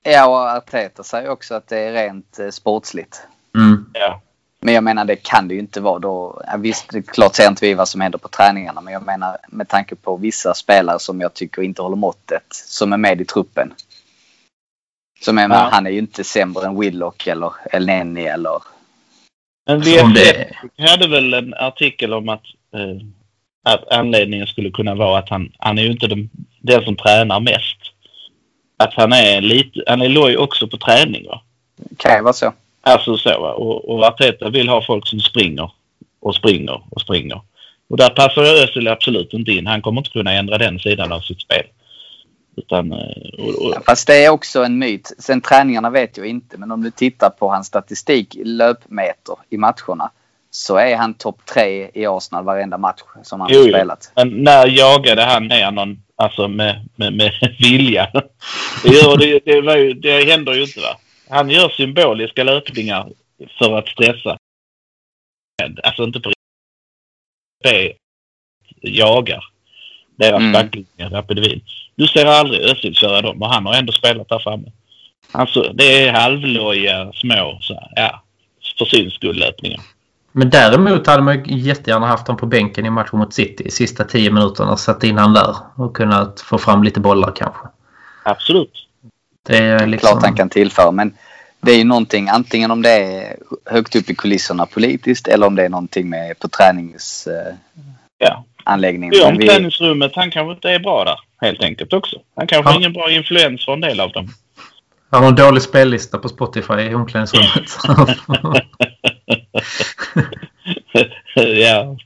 [0.03, 3.21] Ja, och Arteta säger också att det är rent eh, sportsligt.
[3.57, 3.85] Mm.
[3.93, 4.21] Ja.
[4.61, 6.41] Men jag menar det kan det ju inte vara då.
[6.47, 8.81] Ja, visst, det är klart ser inte vi vad som händer på träningarna.
[8.81, 12.43] Men jag menar med tanke på vissa spelare som jag tycker inte håller måttet.
[12.51, 13.73] Som är med i truppen.
[15.21, 15.69] Som jag menar, Ja.
[15.71, 18.61] han är ju inte sämre än Willock eller El Neni eller...
[19.65, 22.43] Men det, hade väl en artikel om att,
[22.75, 23.07] eh,
[23.63, 27.39] att anledningen skulle kunna vara att han, han är ju inte den, den som tränar
[27.39, 27.77] mest.
[28.77, 31.41] Att han är lite, han är loj också på träning va.
[31.97, 32.53] Kan vara så.
[32.81, 33.53] Alltså så va.
[33.53, 35.71] Och, och Arteta vill ha folk som springer
[36.19, 37.41] och springer och springer.
[37.89, 39.67] Och där passar Özil absolut inte in.
[39.67, 41.65] Han kommer inte kunna ändra den sidan av sitt spel.
[42.57, 42.97] Utan, eh,
[43.37, 45.13] och, och, Fast det är också en myt.
[45.19, 46.57] Sen träningarna vet jag inte.
[46.57, 50.11] Men om du tittar på hans statistik löpmeter i matcherna.
[50.49, 54.11] Så är han topp tre i Arsenal varenda match som han Jo, har spelat.
[54.15, 58.11] Men när jagade han ner någon, alltså med, med, med vilja?
[58.83, 60.97] Det, gör, det, det, var ju, det händer ju inte va?
[61.29, 63.09] Han gör symboliska löpningar
[63.59, 64.37] för att stressa.
[65.83, 66.31] Alltså inte på
[67.63, 67.93] P
[68.81, 69.54] jagar
[70.15, 70.51] deras Mm.
[70.51, 71.61] backlinje, Rapid Wien.
[71.95, 74.71] Du ser aldrig Özil köra dem och han har ändå spelat där framme.
[75.31, 78.23] Alltså det är halvlojiga små, så, här, ja,
[78.77, 79.79] för syns skull löpningar.
[80.31, 83.71] men däremot hade man ju jättegärna haft honom på bänken i matchen mot City.
[83.71, 87.67] Sista tio minuterna satt in han där och kunnat få fram lite bollar kanske.
[88.23, 88.87] Absolut.
[89.43, 90.09] Det är liksom...
[90.09, 90.91] Klart han kan tillföra.
[90.91, 91.13] Men
[91.61, 95.55] det är ju någonting antingen om det är högt upp i kulisserna politiskt eller om
[95.55, 97.59] det är någonting med på träningsanläggningen.
[98.17, 98.45] Ja.
[98.65, 102.15] Men vi, omklädningsrummet, han kanske inte är bra där helt enkelt också.
[102.35, 102.73] Han kanske Ja.
[102.73, 104.27] har ingen bra influens för en del av dem.
[105.09, 107.77] Han har en dålig spellista på Spotify i omklädningsrummet.
[111.35, 111.97] ja,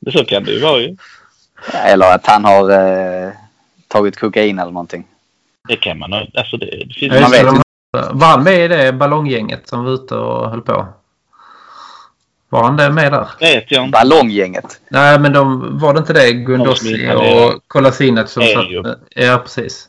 [0.00, 0.96] det så kan det ju vara ju.
[1.84, 3.32] eller att han har eh,
[3.88, 5.04] tagit kokain eller någonting.
[5.68, 6.26] Det kan man ha.
[6.34, 7.62] Alltså det, det finns Man vet det,
[8.12, 10.86] Var han med i det ballonggänget som var ute och höll på?
[12.50, 13.28] Var han det med där?
[13.40, 13.98] vet jag inte.
[13.98, 14.80] Ballonggänget.
[14.90, 18.98] Nej, men de, var det inte det De Gundossi och Kolasinac som Är satt...
[19.14, 19.88] Ja, precis.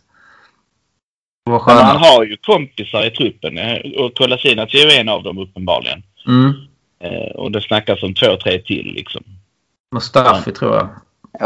[1.44, 5.24] Var Men han har ju kompisar i truppen eh, och Kolasinac är ju en av
[5.24, 6.04] dem uppenbarligen.
[6.28, 6.54] Mm.
[7.00, 9.24] Eh, och det snackas om två, tre till liksom.
[9.96, 10.90] Mustafi tror jag.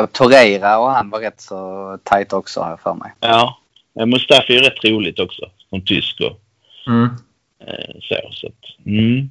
[0.03, 3.13] Och Torreira och han var rätt så tajt också har jag för mig.
[3.19, 3.57] Ja.
[4.05, 5.49] Mustafi är ju rätt roligt också.
[5.69, 6.41] Som tysk och
[6.87, 7.09] Mm.
[7.67, 8.15] eh, så.
[8.31, 9.29] så att, mm.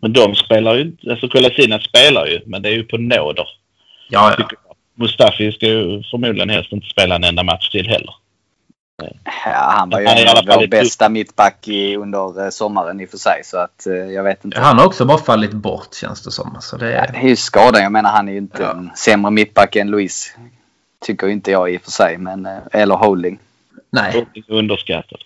[0.00, 1.10] Men de spelar ju inte.
[1.10, 3.46] Alltså Kolasinac spelar ju, men det är ju på nåder.
[4.08, 4.48] Ja, ja.
[4.94, 8.14] Mustafi ska ju förmodligen helst inte spela en enda match till heller.
[9.44, 13.06] Ja, han var ju Han en av vår bästa mittback i, under eh, sommaren i
[13.06, 13.40] och för sig.
[13.44, 14.60] Så att eh, jag vet inte.
[14.60, 16.56] Han har också bara fallit bort känns det som.
[16.60, 17.12] Så det Ja, är...
[17.12, 17.82] det är ju skadan.
[17.82, 18.70] Jag menar han är ju inte Ja.
[18.70, 20.34] en sämre mittback än Luis.
[21.06, 22.18] Tycker inte jag i och för sig.
[22.18, 23.38] Men, eh, eller Holding.
[23.92, 25.20] Nej, underskattad.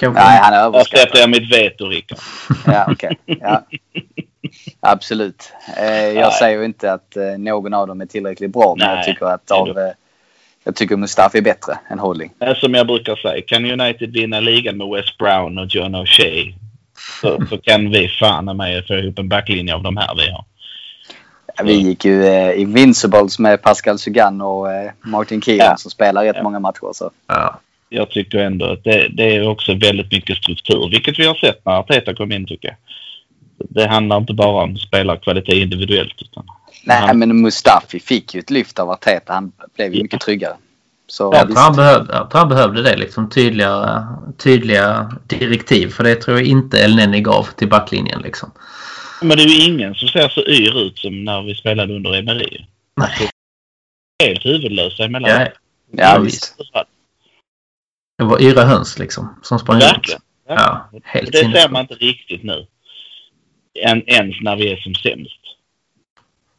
[0.00, 1.20] Kanske Nej, han är Där överskattad.
[1.20, 2.18] jag mitt veto, Rickard.
[2.66, 3.18] Ja, okej.
[3.26, 3.62] Ja.
[4.80, 5.52] Absolut.
[5.78, 6.32] Eh, jag Nej.
[6.32, 8.74] säger ju inte att eh, någon av dem är tillräckligt bra.
[8.78, 9.68] Men Nej, jag tycker att av...
[9.78, 9.90] Eh,
[10.66, 12.30] jag tycker Mustafi är bättre än Holding.
[12.56, 16.54] Som jag brukar säga, kan United vinna ligan med West Brown och John O'Shea
[17.20, 20.44] så, så kan vi fan med få ihop en backlinje av de här vi har.
[21.56, 25.76] Ja, Vi gick ju eh, Invincibles med Pascal Sugan och eh, Martin Keown Ja.
[25.76, 26.42] som spelar rätt Ja.
[26.42, 26.92] många matcher.
[26.92, 27.10] Så.
[27.26, 27.60] Ja.
[27.94, 31.64] Jag tycker ändå att det, det är också väldigt mycket struktur, vilket vi har sett
[31.64, 32.76] när Arteta kom in tycker jag.
[33.70, 36.22] Det handlar inte bara om spelarkvalitet individuellt.
[36.22, 36.46] Utan
[36.84, 39.32] Nej, han, men Mustafi fick ju ett lyft av Arteta.
[39.32, 40.02] Han blev ju Ja.
[40.02, 40.54] mycket tryggare.
[41.06, 42.96] Så Jag tror, han behövde, jag tror han behövde det.
[42.96, 45.88] Liksom, tydliga, tydliga direktiv.
[45.88, 48.20] För det tror jag inte El Neni gav till backlinjen.
[48.22, 48.50] Liksom.
[49.22, 52.18] Men det är ju ingen som ser så yr ut som när vi spelade under
[52.18, 52.64] Emery.
[52.96, 53.30] Nej.
[54.24, 55.30] Helt huvudlösa emellan.
[55.30, 55.48] Ja, Ja,
[56.14, 56.56] Ja, visst.
[58.18, 60.20] Det var yra höns liksom, som sprang Verkligen.
[60.20, 60.24] runt.
[60.48, 62.66] Ja, helt det ser man inte riktigt nu.
[63.84, 65.40] Än, ens när vi är som sämst.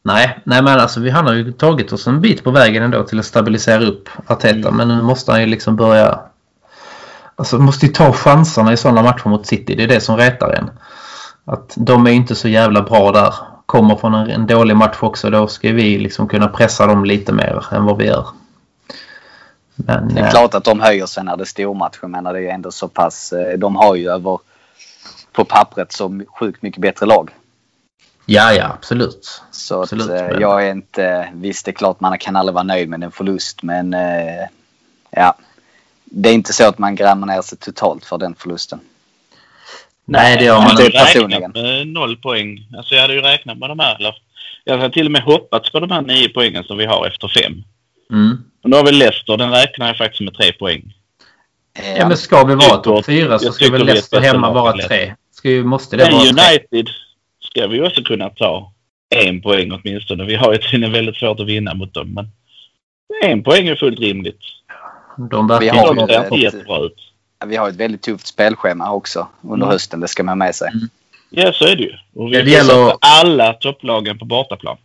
[0.02, 3.02] Nej, nej, men alltså vi, han har ju tagit oss en bit på vägen ändå
[3.02, 4.68] till att stabilisera upp Arteta.
[4.68, 4.76] Mm.
[4.76, 6.20] Men nu måste han ju liksom börja...
[7.36, 9.74] Alltså måste ju ta chanserna i sådana matcher mot City.
[9.74, 10.70] Det är det som retar en.
[11.44, 13.34] Att de är inte så jävla bra där.
[13.66, 15.30] Kommer från en, en dålig match också.
[15.30, 18.26] Då ska vi liksom kunna pressa dem lite mer än vad vi gör.
[19.76, 21.98] Men, Det är eh, klart att de höjer sig när det är stormatch.
[22.02, 23.32] Jag menar det är ändå så pass.
[23.32, 24.38] eh, De har ju över
[25.32, 27.30] på pappret så sjukt mycket bättre lag.
[28.26, 29.42] Ja, ja, absolut.
[29.50, 31.28] Så Absolut, att, eh, men- jag är inte...
[31.34, 33.96] Visst, det är klart man kan aldrig vara nöjd med en förlust men
[35.10, 35.34] ja.
[36.04, 38.80] Det är inte så att man grämer ner sig totalt för den förlusten.
[40.04, 42.68] Nej, det gör Jag man hade ju inte räknat med noll poäng.
[42.76, 43.96] Alltså jag hade ju räknat med de här.
[43.96, 44.14] Eller,
[44.64, 47.28] jag hade till och med hoppats på de här nio poängen som vi har efter
[47.28, 47.62] fem.
[48.12, 48.44] Mm.
[48.66, 49.36] Och nu har vi Leicester.
[49.36, 50.94] Den räknar jag faktiskt med tre poäng.
[51.78, 54.72] Eh, Ja, men ska vi vara topp fyra så ska väl vi Leicester hemma vara
[54.72, 55.14] tre.
[55.32, 56.30] Ska ju, måste det Men vara tre?
[56.30, 56.88] United
[57.40, 58.72] ska vi ju också kunna ta
[59.14, 60.24] en poäng åtminstone.
[60.24, 62.14] Vi har ju tydligen väldigt svårt att vinna mot dem.
[62.14, 62.28] Men
[63.30, 64.40] en poäng är fullt rimligt.
[65.30, 66.96] De Vi verkar har inte ett- jättebra ut.
[67.46, 69.68] Vi har ett väldigt tufft spelschema också under Mm.
[69.68, 70.00] hösten.
[70.00, 70.70] Det ska man med sig.
[71.30, 71.92] Ja, så är det ju.
[72.14, 74.76] Och vi det får gäller- alla topplagen på bortaplan.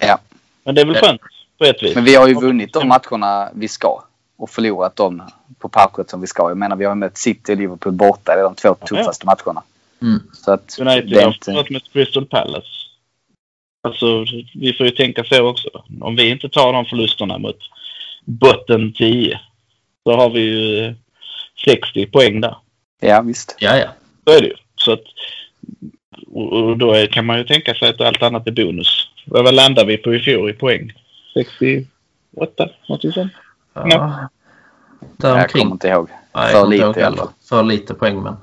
[0.00, 0.18] Ja.
[0.64, 1.06] Men det är väl Ja.
[1.06, 1.20] skönt
[1.58, 1.94] på ett vis.
[1.94, 4.02] Men vi har ju vunnit de matcherna vi ska.
[4.36, 5.22] Och förlorat dem
[5.58, 6.48] på pappret som vi ska.
[6.48, 8.34] Jag menar vi har mött City och Liverpool borta.
[8.34, 8.86] Det är de två Ja.
[8.86, 9.62] tuffaste matcherna.
[10.02, 10.20] Mm.
[10.32, 11.44] Så att United har inte...
[11.44, 12.66] förlorat mot Crystal Palace.
[13.82, 15.68] Alltså, vi får ju tänka så också.
[16.00, 17.58] Om vi inte tar de förlusterna mot
[18.24, 19.40] botten 10
[20.04, 20.92] så har vi ju eh,
[21.64, 22.56] 60 poäng där.
[23.00, 23.56] Ja visst.
[23.58, 23.88] Ja, ja.
[24.24, 24.54] Så är det ju.
[24.76, 25.02] Så att,
[26.32, 29.08] och då är, kan man ju tänka sig att allt annat är bonus.
[29.26, 30.92] Vad landar vi på i fjol i poäng?
[31.34, 32.68] 68?
[32.88, 33.32] Något sånt?
[33.74, 33.84] ja.
[33.88, 34.28] Ja.
[35.16, 36.08] Där Jag kommer inte ihåg.
[36.34, 37.28] Nej, för lite ihåg i alla fall.
[37.48, 38.36] För lite poäng men.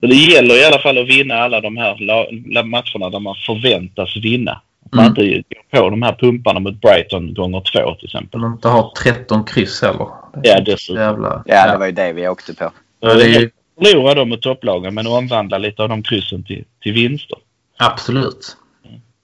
[0.00, 4.16] Så det gäller i alla fall att vinna alla de här matcherna där man förväntas
[4.16, 4.60] vinna.
[4.92, 5.08] Man Mm.
[5.08, 8.40] inte går på de här pumparna mot Brighton gånger två till exempel.
[8.40, 10.06] De inte har 13 kryss heller.
[10.42, 11.02] Det är Ja, dessutom.
[11.02, 11.42] Jävla...
[11.46, 12.70] Ja, det var ju det vi åkte på.
[13.00, 13.50] Ja, det är ju...
[13.78, 17.38] Förlora dem mot topplagen men omvandla lite av de kryssen till, till vinster.
[17.78, 18.56] Absolut.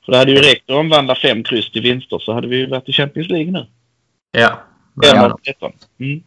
[0.05, 2.67] För det hade ju räckt att omvandla fem kryss till vinster så hade vi ju
[2.67, 3.67] varit i Champions League nu.
[4.33, 4.61] Ja.
[5.05, 5.73] Fem av 13.
[6.01, 6.23] Mm.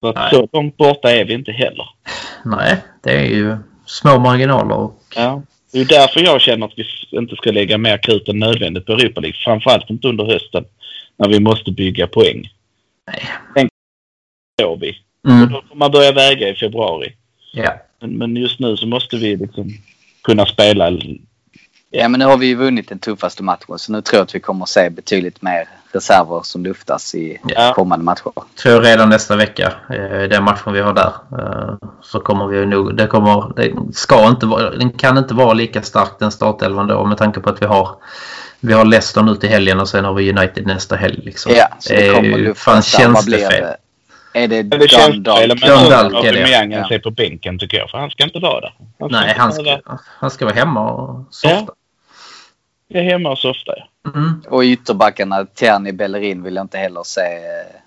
[0.00, 1.86] Så att så långt borta är vi inte heller.
[2.44, 3.56] nej, det är ju
[3.86, 4.76] små marginaler.
[4.76, 5.02] Och...
[5.16, 5.42] Ja.
[5.72, 6.84] Det är därför jag känner att vi
[7.18, 9.36] inte ska lägga mer krut än nödvändigt på Europa League.
[9.44, 10.64] Framförallt inte under hösten
[11.16, 12.48] när vi måste bygga poäng.
[13.06, 13.22] Nej.
[13.56, 13.68] Sen
[14.62, 14.98] går vi.
[15.24, 15.52] Och Mm.
[15.52, 17.16] då får man börja väga i februari.
[17.52, 17.74] Ja.
[18.00, 19.70] Men, men just nu så måste vi liksom
[20.22, 20.90] kunna spela.
[21.96, 23.78] Ja, men nu har vi ju vunnit den tuffaste matchen.
[23.78, 27.38] Så nu tror jag att vi kommer att se betydligt mer reserver som luftas i
[27.48, 27.72] Ja.
[27.74, 28.32] kommande matcher.
[28.62, 29.72] Tror jag redan nästa vecka.
[29.90, 31.12] eh, Den matchen vi har där.
[31.38, 32.96] eh, Så kommer vi nog...
[32.96, 33.52] Det kommer...
[33.56, 34.70] Det ska inte vara...
[34.70, 37.88] Den kan inte vara lika stark den startelvan då med tanke på att vi har...
[38.60, 41.20] Vi har Leicester nu till helgen och sen har vi United nästa helg.
[41.24, 41.52] Liksom.
[41.56, 42.72] Ja, så det är kommer luftas där.
[42.74, 43.62] Vad känns det blir fel?
[43.62, 43.76] det?
[44.40, 45.48] Är det det Dundalk?
[45.60, 46.28] Dundalk så är det.
[46.28, 46.88] Aubameyang Ja.
[46.88, 47.90] sig på bänken tycker jag.
[47.90, 48.72] För han ska inte vara där.
[48.96, 49.78] ska Nej, han ska,
[50.20, 51.72] han ska vara hemma och softa.
[52.88, 53.72] Är hemma och softa.
[53.76, 54.10] Ja.
[54.14, 54.42] Mm.
[54.48, 57.20] Och i ytterbackarna, Terni Bellerin vill jag inte heller se,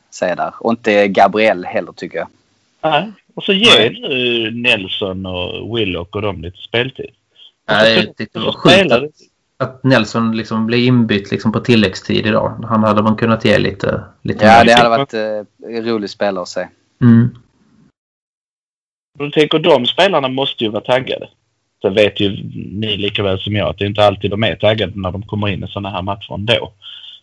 [0.10, 0.53] se där.
[0.60, 2.27] Och inte Gabriel heller tycker jag.
[2.81, 3.12] Nej.
[3.36, 3.99] Och så ge Nej.
[4.01, 7.10] nu Nelson och Willock och dem lite speltid.
[7.69, 9.03] Nej, jag tyckte det var sjukt att,
[9.57, 12.65] att Nelson liksom blev inbytt liksom på tilläggstid idag.
[12.69, 14.65] Han hade man kunnat ge lite, lite Ja, mer.
[14.65, 16.67] det hade varit eh, rolig spelare att se.
[17.01, 17.38] Mm.
[19.19, 21.29] Och jag tänker de spelarna måste ju vara taggade.
[21.82, 22.30] Sen vet ju
[22.72, 25.24] ni lika väl som jag att det är inte alltid de är taggade när de
[25.24, 26.74] kommer in i sådana här matcher ändå.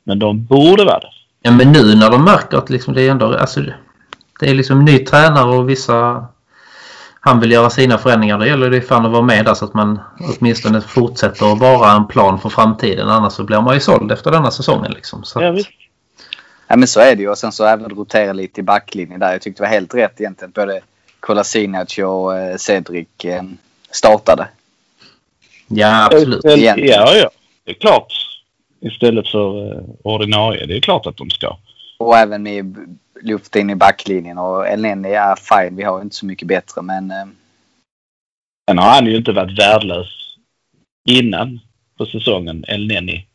[0.05, 1.11] Men de borde vara det.
[1.43, 3.37] Ja, men nu när de märker att liksom det är ändå...
[3.37, 3.61] Alltså,
[4.41, 6.27] det är liksom ny tränare och vissa...
[7.21, 8.39] Han vill göra sina förändringar.
[8.39, 10.01] Då gäller det fan att vara med där så att man
[10.39, 13.09] åtminstone fortsätter att vara en plan för framtiden.
[13.09, 14.93] Annars så blir man ju såld efter denna säsongen.
[14.93, 15.25] Liksom.
[15.25, 15.71] Så Ja, att, visst.
[16.69, 17.31] Ja, men så är det ju.
[17.31, 19.33] Och sen så även rotera lite i backlinjen där.
[19.33, 20.53] Jag tyckte det var helt rätt egentligen.
[20.55, 20.81] Både
[21.21, 23.43] Kolasinac och eh, Cedric eh,
[23.95, 24.49] startade.
[25.69, 26.41] ja, absolut.
[26.45, 27.31] Ja, ja, ja.
[27.65, 28.13] Det är klart.
[28.81, 30.67] Istället för uh, ordinarie.
[30.67, 31.57] Det är klart att de ska.
[31.99, 34.39] Och även med luft in i backlinjen.
[34.39, 35.77] Och Elneny är fine.
[35.77, 36.83] Vi har inte så mycket bättre.
[36.83, 37.27] Men eh,
[38.69, 40.09] Sen har han ju inte varit värdelös
[41.09, 41.61] innan
[41.99, 43.27] på säsongen, El Neni.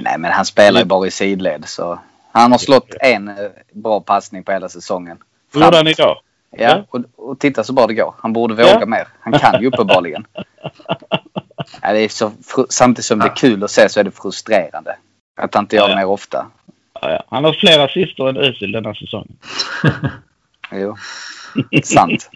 [0.00, 1.64] nej, men han spelar ju bara i sidled.
[1.66, 1.98] Så
[2.32, 3.34] han har slått en eh,
[3.72, 5.18] bra passning på hela säsongen.
[5.52, 6.16] Hur gjorde han idag?
[6.58, 8.14] Ja, och, och titta så bra det går.
[8.18, 8.86] Han borde våga Ja.
[8.86, 9.08] mer.
[9.20, 10.26] Han kan ju uppenbarligen.
[11.82, 12.32] ja, det är så
[12.68, 14.96] samtidigt som det är kul att se så är det frustrerande.
[15.36, 15.96] Att han inte gör det Ja.
[15.98, 16.46] mer ofta.
[17.00, 17.24] Ja, ja.
[17.30, 19.36] Han har fler assister än Özil denna säsongen.
[20.72, 20.96] Jo,
[21.84, 22.30] sant.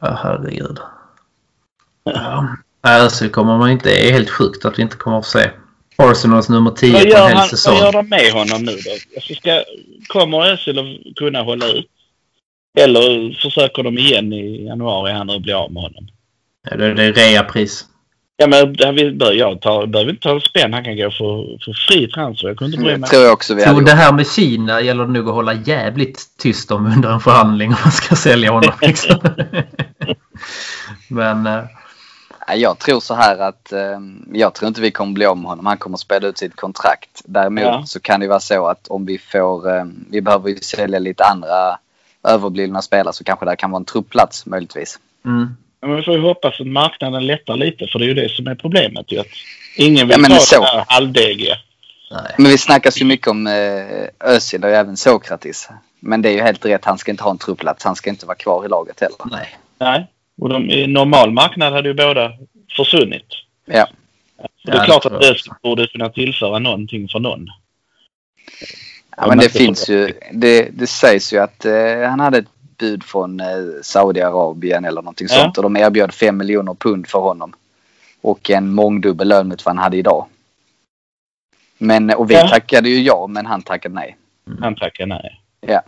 [0.00, 0.78] Ja, herregud.
[2.04, 2.56] Ja.
[2.84, 3.88] Nej, alltså kommer man inte...
[3.88, 5.50] Det är helt sjukt att vi inte kommer att se
[5.96, 7.74] Arsenals nummer 10 Vad på en gör, hel han, säsong.
[7.74, 8.90] vad gör de med honom nu då?
[9.16, 9.62] Alltså ska,
[10.08, 11.86] kommer Özil att kunna hålla ut?
[12.78, 16.08] Eller försöker de igen i januari här nu och bli av med honom?
[16.70, 17.84] Ja, det, är reapris.
[18.36, 20.72] Ja, men vi, bör, jag tar, behöver inte ta spänn.
[20.72, 22.48] Han kan gå för, för fri transfer.
[22.48, 23.10] Jag kunde inte bry mig.
[23.10, 25.52] tror jag också vi hade Så det här med Kina gäller det nog att hålla
[25.54, 28.72] jävligt tyst om under en förhandling om man ska sälja honom.
[28.82, 29.20] Liksom.
[31.08, 31.64] Men eh,
[32.46, 34.00] Ja, Jag tror så här att eh,
[34.32, 35.66] jag tror inte vi kommer bli om honom.
[35.66, 37.22] Han kommer spela ut sitt kontrakt.
[37.24, 37.82] Däremot Ja.
[37.86, 41.24] så kan det vara så att om vi får, eh, vi behöver ju sälja lite
[41.24, 41.78] andra
[42.28, 44.98] överblivna spelare så kanske det kan vara en truppplats möjligtvis.
[45.24, 47.86] mm, Men vi får ju hoppas att marknaden lättar lite.
[47.86, 49.12] För det är ju det som är problemet.
[49.12, 49.26] Ju, att
[49.76, 50.60] ingen vill Ja, men ta så.
[50.60, 51.56] det här halvdegiga.
[52.38, 55.68] Men vi snackas ju mycket om eh, Özil och även Sokratis.
[56.00, 56.84] Men det är ju helt rätt.
[56.84, 57.84] Han ska inte ha en truppplats.
[57.84, 59.16] Han ska inte vara kvar i laget heller.
[59.30, 59.48] nej.
[59.78, 60.06] Nej.
[60.40, 62.32] Och de, i normal marknad hade ju båda
[62.76, 63.26] försvunnit.
[63.66, 63.86] Ja.
[64.36, 65.54] Så Ja, det är det klart att också.
[65.62, 67.46] borde kunna tillföra någonting för någon.
[69.16, 70.12] Ja, men det finns ju.
[70.32, 73.46] Det, det sägs ju att eh, han hade ett bud från eh,
[73.82, 75.36] Saudiarabien eller någonting Ja.
[75.42, 75.56] sånt.
[75.56, 77.52] Och de erbjöd 5 miljoner pund för honom.
[78.22, 80.26] Och en mångdubbel lön mot vad han hade idag.
[81.78, 82.48] Men, och vi Ja.
[82.48, 84.16] tackade ju ja, men han tackade nej.
[84.60, 85.40] Han tackar nej.
[85.60, 85.82] Ja.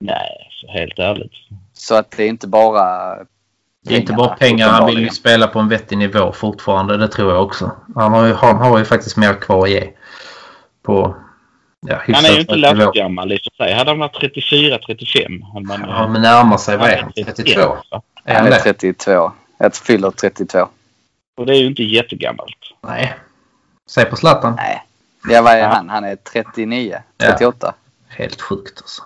[0.00, 1.32] Nej, så helt ärligt.
[1.72, 3.16] Så att det är inte bara
[3.82, 4.68] Det är inte bara pengar.
[4.68, 6.96] Han vill ju spela på en vettig nivå fortfarande.
[6.96, 7.70] Det tror jag också.
[7.94, 9.90] Han har ju, han har ju faktiskt mer kvar att ge.
[10.82, 11.16] På
[11.86, 13.74] ja, Han är ju inte lastgammal i och för sig.
[13.74, 15.84] Hade han varit 34-35 hade man...
[15.88, 16.76] Ja, men närmar sig.
[16.76, 17.12] Vad är han?
[17.12, 17.60] 32?
[17.90, 18.02] va?
[18.24, 18.56] Är Han är det?
[18.58, 19.32] 32.
[19.58, 20.68] Jag fyller 32.
[21.36, 22.56] Och det är ju inte jättegammalt.
[22.82, 23.14] Nej.
[23.90, 24.54] Säg på Zlatan.
[24.56, 24.82] Nej.
[25.28, 25.68] Ja, vad är Ja.
[25.68, 25.88] han?
[25.88, 26.98] Han är 39.
[27.18, 27.26] Ja.
[27.26, 27.74] 38.
[28.08, 29.02] Helt sjukt alltså.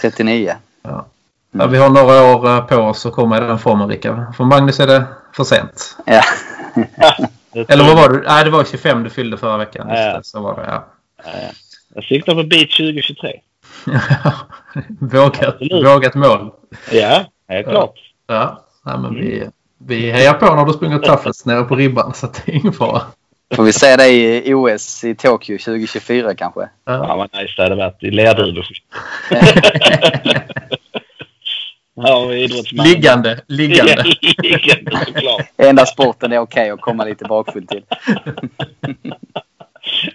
[0.00, 0.56] 39.
[0.82, 1.06] Ja.
[1.50, 4.36] Ja, vi har några år eh, på oss att komma i den formen, Rickard.
[4.36, 5.96] För Magnus är det för sent.
[6.06, 6.22] Ja.
[7.52, 8.22] Det Eller vad var du?
[8.26, 9.88] Nej, det var 25 du fyllde förra veckan.
[9.88, 10.18] Just Ja.
[10.18, 10.84] det, så var det, ja.
[11.96, 13.40] Jag siktar på bit 2023.
[15.00, 15.86] vågat, Absolut.
[15.86, 16.50] vågat mål.
[16.92, 17.94] Ja, helt klart.
[18.26, 22.26] Ja, ja men vi, vi hejar på när du springer toughest nere på ribban så
[22.26, 23.02] att det är ingen fara.
[23.54, 26.60] Får vi se dig i OS i Tokyo 2024 kanske?
[26.60, 26.68] Ja.
[26.84, 28.10] Ja, vad nice det hade varit i.
[31.98, 32.86] Ja, idrottsman.
[32.86, 34.04] Liggande, liggande.
[34.42, 35.46] Liggande.
[35.56, 37.82] Enda sporten är okej att komma lite bakfull till.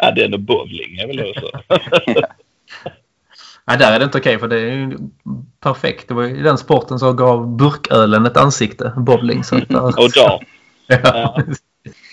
[0.04, 1.52] Ja, det är nog bowling är väl det så.
[3.66, 4.98] Nej, där är det inte okej för det är ju
[5.60, 6.08] perfekt.
[6.08, 9.44] Det var ju den sporten som gav burkölen ett ansikte, bowling.
[9.44, 10.42] Så att där, Och dart.
[10.88, 11.42] ja.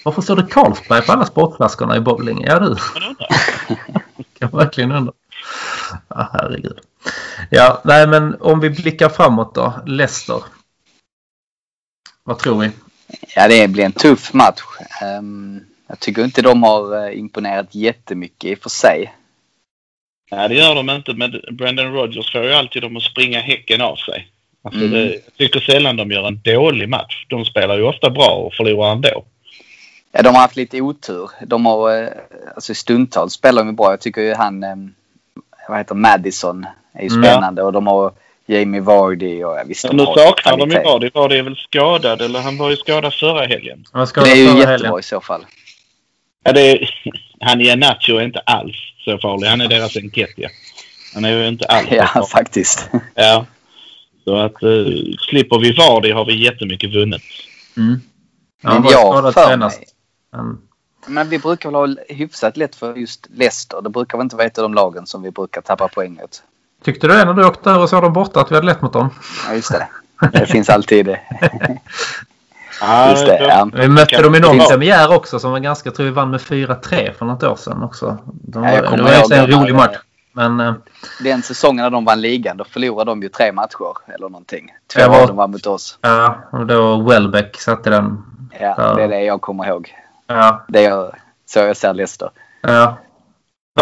[0.05, 2.44] Varför står det Carlsberg på alla sportflaskorna i bowling?
[2.44, 2.77] Ja du,
[4.38, 5.12] kan verkligen undra.
[6.09, 6.79] Ja, herregud.
[7.51, 9.74] Ja, nej men om vi blickar framåt då.
[9.87, 10.42] Leicester.
[12.24, 12.70] Vad tror vi?
[13.37, 14.62] Ja, det blir en tuff match.
[15.03, 19.14] Ehm, jag tycker inte de har eh, imponerat jättemycket i och för sig.
[20.31, 21.14] Nej, det gör de inte.
[21.14, 24.29] Men Brendan Rodgers får ju alltid dem att springa häcken av sig.
[24.64, 24.92] Alltså Mm.
[24.92, 27.27] det, jag tycker sällan de gör en dålig match.
[27.29, 29.24] De spelar ju ofta bra och förlorar ändå.
[30.12, 31.31] Ja, de har haft lite otur.
[31.46, 32.09] De har, eh,
[32.55, 33.90] alltså stundtals spelar de bra.
[33.90, 34.77] Jag tycker ju han, eh,
[35.68, 37.22] vad heter Madison, är ju Mm.
[37.24, 37.62] spännande.
[37.62, 38.12] Och de har
[38.46, 40.83] Jamie Vardy och ja, visst de Nu saknar de ju.
[40.83, 41.11] Vardy.
[41.14, 43.85] Vardy är väl skadad, eller han var ju skadad förra helgen.
[43.92, 44.98] Vad ska Det är ju förra jättebra helgen?
[44.98, 45.46] i så fall.
[46.48, 46.90] Ja, det är,
[47.40, 49.46] han i Nacho är inte alls så farlig.
[49.48, 50.48] Han är deras Enketia.
[51.14, 52.28] Han är ju inte alls Ja, farlig.
[52.28, 52.90] faktiskt.
[53.14, 53.46] Ja.
[54.24, 54.87] Så att uh,
[55.30, 57.22] slipper vi Vardy har vi jättemycket vunnet.
[57.76, 58.00] Mm.
[58.62, 59.78] Ja, Men han var jag skadad för senast.
[59.80, 59.88] mig-
[60.32, 60.58] Men,
[61.06, 63.80] Men vi brukar väl ha hyfsat lätt för just Leicester.
[63.82, 66.42] Det brukar väl inte vara ett av de lagen som vi brukar tappa poäng mot.
[66.84, 68.82] tyckte du det när du åkte över och såg dem borta att vi hade lätt
[68.82, 69.11] mot dem?
[69.48, 69.88] Ja, just det.
[70.32, 71.16] Det finns alltid.
[72.80, 73.68] Ja, Just det, ja.
[73.74, 74.66] Vi mötte dem i någon Ja.
[74.70, 78.18] premiär också som var ganska, tror vi vann med 4-3 för något år sedan också.
[78.24, 79.96] De, Ja, jag det kommer var en rolig match.
[80.32, 80.74] Men eh,
[81.24, 84.70] Den säsongen när de vann ligan, då förlorade de ju tre matcher eller någonting.
[84.94, 85.98] Två Ja, av dem var mot oss.
[86.00, 88.22] ja, och då Welbeck satte den.
[88.60, 88.94] Ja, Ja.
[88.94, 89.94] det är det jag kommer ihåg.
[90.26, 91.14] Ja, Det är
[91.46, 92.30] så jag ser Leicester.
[92.62, 92.70] ja.
[92.70, 92.96] Ja,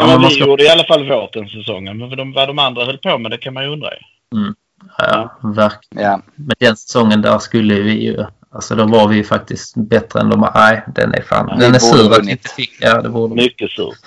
[0.01, 1.99] Ja, men vi ska, gjorde i alla fall vårt den säsongen.
[1.99, 3.89] Men vad de, vad de andra höll på med, det kan man ju undra.
[3.91, 4.53] ju.
[4.99, 6.05] ja, verkligen.
[6.11, 8.25] Ja, Men den säsongen där skulle vi ju...
[8.57, 10.51] Alltså då var vi faktiskt bättre än de.
[10.55, 11.49] Nej, den är fan...
[11.51, 12.77] Ja, den är sur att vi inte fick.
[12.81, 13.35] Ja, det borde.
[13.35, 13.99] Mycket surt.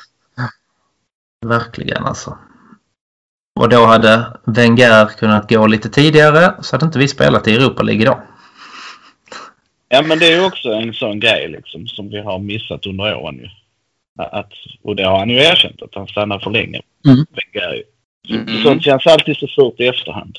[1.45, 2.37] Verkligen alltså.
[3.59, 7.83] Och då hade Wenger kunnat gå lite tidigare så hade inte vi spelat i Europa
[7.83, 8.21] League idag.
[9.89, 13.15] Ja, men det är ju också en sån grej liksom som vi har missat under
[13.15, 13.49] åren ju.
[14.23, 14.51] Att,
[14.83, 16.81] och det har han ju erkänt att han stannar för länge.
[17.05, 17.25] Mm.
[17.31, 17.83] Wenger ju.
[18.35, 18.63] Mm.
[18.63, 20.37] Sånt känns alltid så surt i efterhand.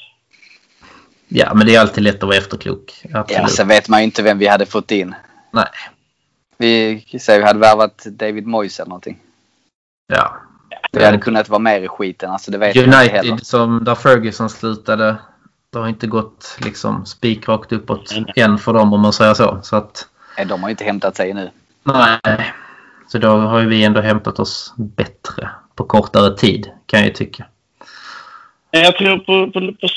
[1.33, 3.03] Ja, men det är alltid lätt att vara efterklok.
[3.14, 3.43] Absolut.
[3.43, 5.14] Ja, sen vet man ju inte vem vi hade fått in.
[5.53, 5.66] Nej.
[6.59, 9.18] Vi säger vi hade värvat David Moyes eller någonting.
[10.07, 10.37] Ja.
[10.93, 12.31] Vi hade kunnat vara mer i skiten.
[12.31, 15.16] Alltså, det vet United, inte som där Ferguson slutade,
[15.72, 18.24] det har inte gått liksom spikrakt uppåt mm.
[18.37, 19.61] än för dem om man säger så.
[19.62, 21.51] så att, Nej, de har ju inte hämtat sig nu.
[21.83, 22.53] Nej.
[23.09, 27.14] Så då har ju vi ändå hämtat oss bättre på kortare tid kan jag ju
[27.14, 27.47] tycka.
[28.70, 29.89] Jag tror på, på, på